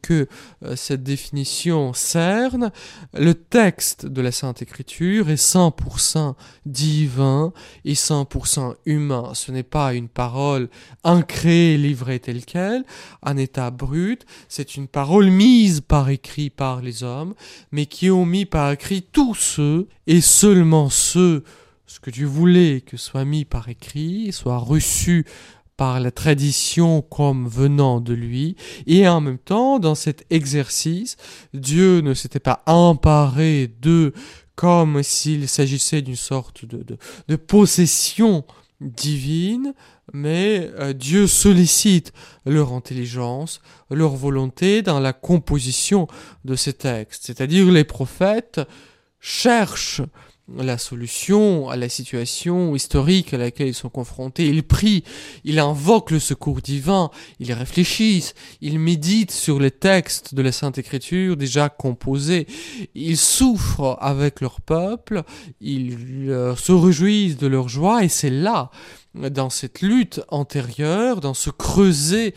que 0.00 0.26
euh, 0.64 0.76
cette 0.76 1.02
définition 1.02 1.92
cerne. 1.92 2.72
Le 3.12 3.34
texte 3.34 4.06
de 4.06 4.22
la 4.22 4.32
Sainte 4.32 4.62
Écriture 4.62 5.28
est 5.30 5.42
100% 5.42 6.34
divin 6.64 7.52
et 7.84 7.94
100% 7.94 8.74
humain. 8.86 9.32
Ce 9.34 9.52
n'est 9.52 9.62
pas 9.62 9.92
une 9.94 10.08
parole 10.08 10.68
incréée, 11.04 11.76
livrée 11.76 12.18
telle 12.18 12.44
qu'elle, 12.44 12.84
en 13.22 13.36
état 13.36 13.70
brut. 13.70 14.24
C'est 14.48 14.76
une 14.76 14.88
parole 14.88 15.30
mise 15.30 15.82
par 15.82 16.08
écrit 16.08 16.50
par 16.50 16.80
les 16.80 17.02
hommes, 17.02 17.34
mais 17.72 17.86
qui 17.86 18.10
ont 18.10 18.26
mis 18.26 18.46
par 18.46 18.72
écrit 18.72 19.02
tous 19.02 19.34
ceux 19.34 19.88
et 20.06 20.20
seulement 20.20 20.88
ceux 20.88 21.44
ce 21.88 22.00
que 22.00 22.10
Dieu 22.10 22.26
voulait 22.26 22.82
que 22.82 22.98
soit 22.98 23.24
mis 23.24 23.46
par 23.46 23.70
écrit, 23.70 24.30
soit 24.30 24.58
reçu 24.58 25.24
par 25.78 26.00
la 26.00 26.10
tradition 26.10 27.02
comme 27.02 27.48
venant 27.48 28.00
de 28.00 28.12
lui, 28.12 28.56
et 28.88 29.08
en 29.08 29.20
même 29.20 29.38
temps, 29.38 29.78
dans 29.78 29.94
cet 29.94 30.26
exercice, 30.28 31.16
Dieu 31.54 32.00
ne 32.00 32.14
s'était 32.14 32.40
pas 32.40 32.64
emparé 32.66 33.72
d'eux 33.80 34.12
comme 34.56 35.04
s'il 35.04 35.48
s'agissait 35.48 36.02
d'une 36.02 36.16
sorte 36.16 36.64
de, 36.64 36.84
de, 37.28 37.36
possession 37.36 38.44
divine, 38.80 39.72
mais 40.12 40.68
euh, 40.80 40.92
Dieu 40.92 41.28
sollicite 41.28 42.12
leur 42.44 42.72
intelligence, 42.72 43.60
leur 43.88 44.16
volonté 44.16 44.82
dans 44.82 44.98
la 44.98 45.12
composition 45.12 46.08
de 46.44 46.56
ces 46.56 46.72
textes. 46.72 47.22
C'est-à-dire 47.24 47.70
les 47.70 47.84
prophètes 47.84 48.60
cherchent 49.20 50.02
la 50.56 50.78
solution 50.78 51.68
à 51.68 51.76
la 51.76 51.88
situation 51.88 52.74
historique 52.74 53.34
à 53.34 53.38
laquelle 53.38 53.68
ils 53.68 53.74
sont 53.74 53.88
confrontés. 53.90 54.46
Ils 54.46 54.62
prient, 54.62 55.04
ils 55.44 55.58
invoquent 55.58 56.10
le 56.10 56.18
secours 56.18 56.62
divin, 56.62 57.10
ils 57.38 57.52
réfléchissent, 57.52 58.34
ils 58.60 58.78
méditent 58.78 59.30
sur 59.30 59.60
les 59.60 59.70
textes 59.70 60.34
de 60.34 60.42
la 60.42 60.52
Sainte 60.52 60.78
Écriture 60.78 61.36
déjà 61.36 61.68
composés, 61.68 62.46
ils 62.94 63.18
souffrent 63.18 63.98
avec 64.00 64.40
leur 64.40 64.60
peuple, 64.60 65.22
ils 65.60 66.30
euh, 66.30 66.56
se 66.56 66.72
réjouissent 66.72 67.36
de 67.36 67.46
leur 67.46 67.68
joie 67.68 68.04
et 68.04 68.08
c'est 68.08 68.30
là 68.30 68.70
dans 69.14 69.50
cette 69.50 69.80
lutte 69.80 70.20
antérieure, 70.28 71.20
dans 71.20 71.34
ce 71.34 71.50
creuset 71.50 72.34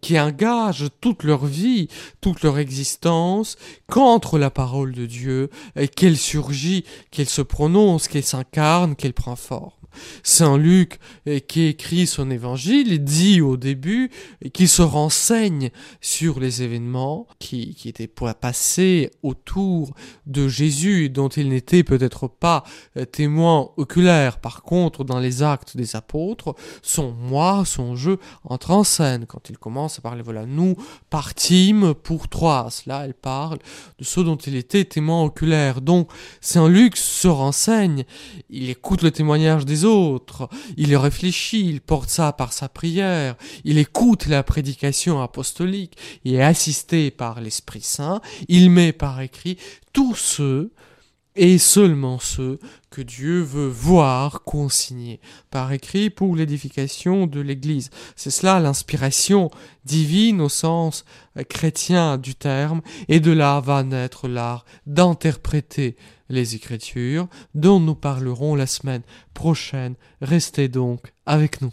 qui 0.00 0.18
engage 0.18 0.86
toute 1.00 1.24
leur 1.24 1.46
vie, 1.46 1.88
toute 2.20 2.42
leur 2.42 2.58
existence 2.58 3.56
contre 3.90 4.38
la 4.38 4.50
parole 4.50 4.92
de 4.92 5.06
Dieu, 5.06 5.50
qu'elle 5.94 6.16
surgit, 6.16 6.84
qu'elle 7.10 7.28
se 7.28 7.42
prononce, 7.42 8.08
qu'elle 8.08 8.24
s'incarne, 8.24 8.96
qu'elle 8.96 9.12
prend 9.12 9.36
forme. 9.36 9.70
Saint 10.22 10.58
Luc, 10.58 10.98
eh, 11.26 11.40
qui 11.40 11.64
écrit 11.64 12.06
son 12.06 12.30
évangile, 12.30 13.02
dit 13.02 13.40
au 13.40 13.56
début 13.56 14.10
qu'il 14.52 14.68
se 14.68 14.82
renseigne 14.82 15.70
sur 16.00 16.40
les 16.40 16.62
événements 16.62 17.26
qui, 17.38 17.74
qui 17.74 17.88
étaient 17.88 18.10
passer 18.40 19.10
autour 19.22 19.94
de 20.26 20.48
Jésus, 20.48 21.10
dont 21.10 21.28
il 21.28 21.48
n'était 21.48 21.84
peut-être 21.84 22.28
pas 22.28 22.64
euh, 22.96 23.04
témoin 23.04 23.70
oculaire. 23.76 24.38
Par 24.38 24.62
contre, 24.62 25.04
dans 25.04 25.18
les 25.18 25.42
actes 25.42 25.76
des 25.76 25.96
son 26.82 27.12
moi, 27.12 27.64
son 27.64 27.96
jeu 27.96 28.18
entre 28.44 28.70
en 28.70 28.84
scène. 28.84 29.26
Quand 29.26 29.50
il 29.50 29.58
commence 29.58 29.98
à 29.98 30.02
parler, 30.02 30.22
voilà, 30.22 30.46
nous 30.46 30.76
partîmes 31.10 31.94
pour 31.94 32.28
Troas. 32.28 32.82
Là, 32.86 33.04
elle 33.04 33.14
parle 33.14 33.58
de 33.98 34.04
ceux 34.04 34.24
dont 34.24 34.36
il 34.36 34.56
était 34.56 34.84
témoin 34.84 35.22
oculaire. 35.22 35.80
Donc, 35.80 36.10
Saint-Luc 36.40 36.96
se 36.96 37.28
renseigne, 37.28 38.04
il 38.50 38.70
écoute 38.70 39.02
le 39.02 39.10
témoignage 39.10 39.64
des 39.64 39.84
autres, 39.84 40.48
il 40.76 40.96
réfléchit, 40.96 41.68
il 41.68 41.80
porte 41.80 42.08
ça 42.08 42.32
par 42.32 42.52
sa 42.52 42.68
prière, 42.68 43.36
il 43.64 43.78
écoute 43.78 44.26
la 44.26 44.42
prédication 44.42 45.20
apostolique, 45.20 45.96
il 46.24 46.34
est 46.34 46.42
assisté 46.42 47.10
par 47.10 47.40
l'Esprit 47.40 47.82
Saint, 47.82 48.20
il 48.48 48.70
met 48.70 48.92
par 48.92 49.20
écrit 49.20 49.58
tous 49.92 50.14
ceux 50.14 50.72
et 51.36 51.58
seulement 51.58 52.18
ceux 52.18 52.58
que 52.90 53.02
Dieu 53.02 53.42
veut 53.42 53.68
voir 53.68 54.42
consignés 54.42 55.20
par 55.50 55.72
écrit 55.72 56.10
pour 56.10 56.34
l'édification 56.34 57.26
de 57.26 57.40
l'Église. 57.40 57.90
C'est 58.16 58.30
cela 58.30 58.58
l'inspiration 58.58 59.50
divine 59.84 60.40
au 60.40 60.48
sens 60.48 61.04
chrétien 61.48 62.16
du 62.16 62.34
terme, 62.34 62.80
et 63.08 63.20
de 63.20 63.32
là 63.32 63.60
va 63.60 63.82
naître 63.82 64.28
l'art 64.28 64.64
d'interpréter 64.86 65.96
les 66.28 66.54
Écritures, 66.54 67.28
dont 67.54 67.80
nous 67.80 67.94
parlerons 67.94 68.54
la 68.54 68.66
semaine 68.66 69.02
prochaine. 69.34 69.94
Restez 70.20 70.68
donc 70.68 71.12
avec 71.26 71.60
nous. 71.60 71.72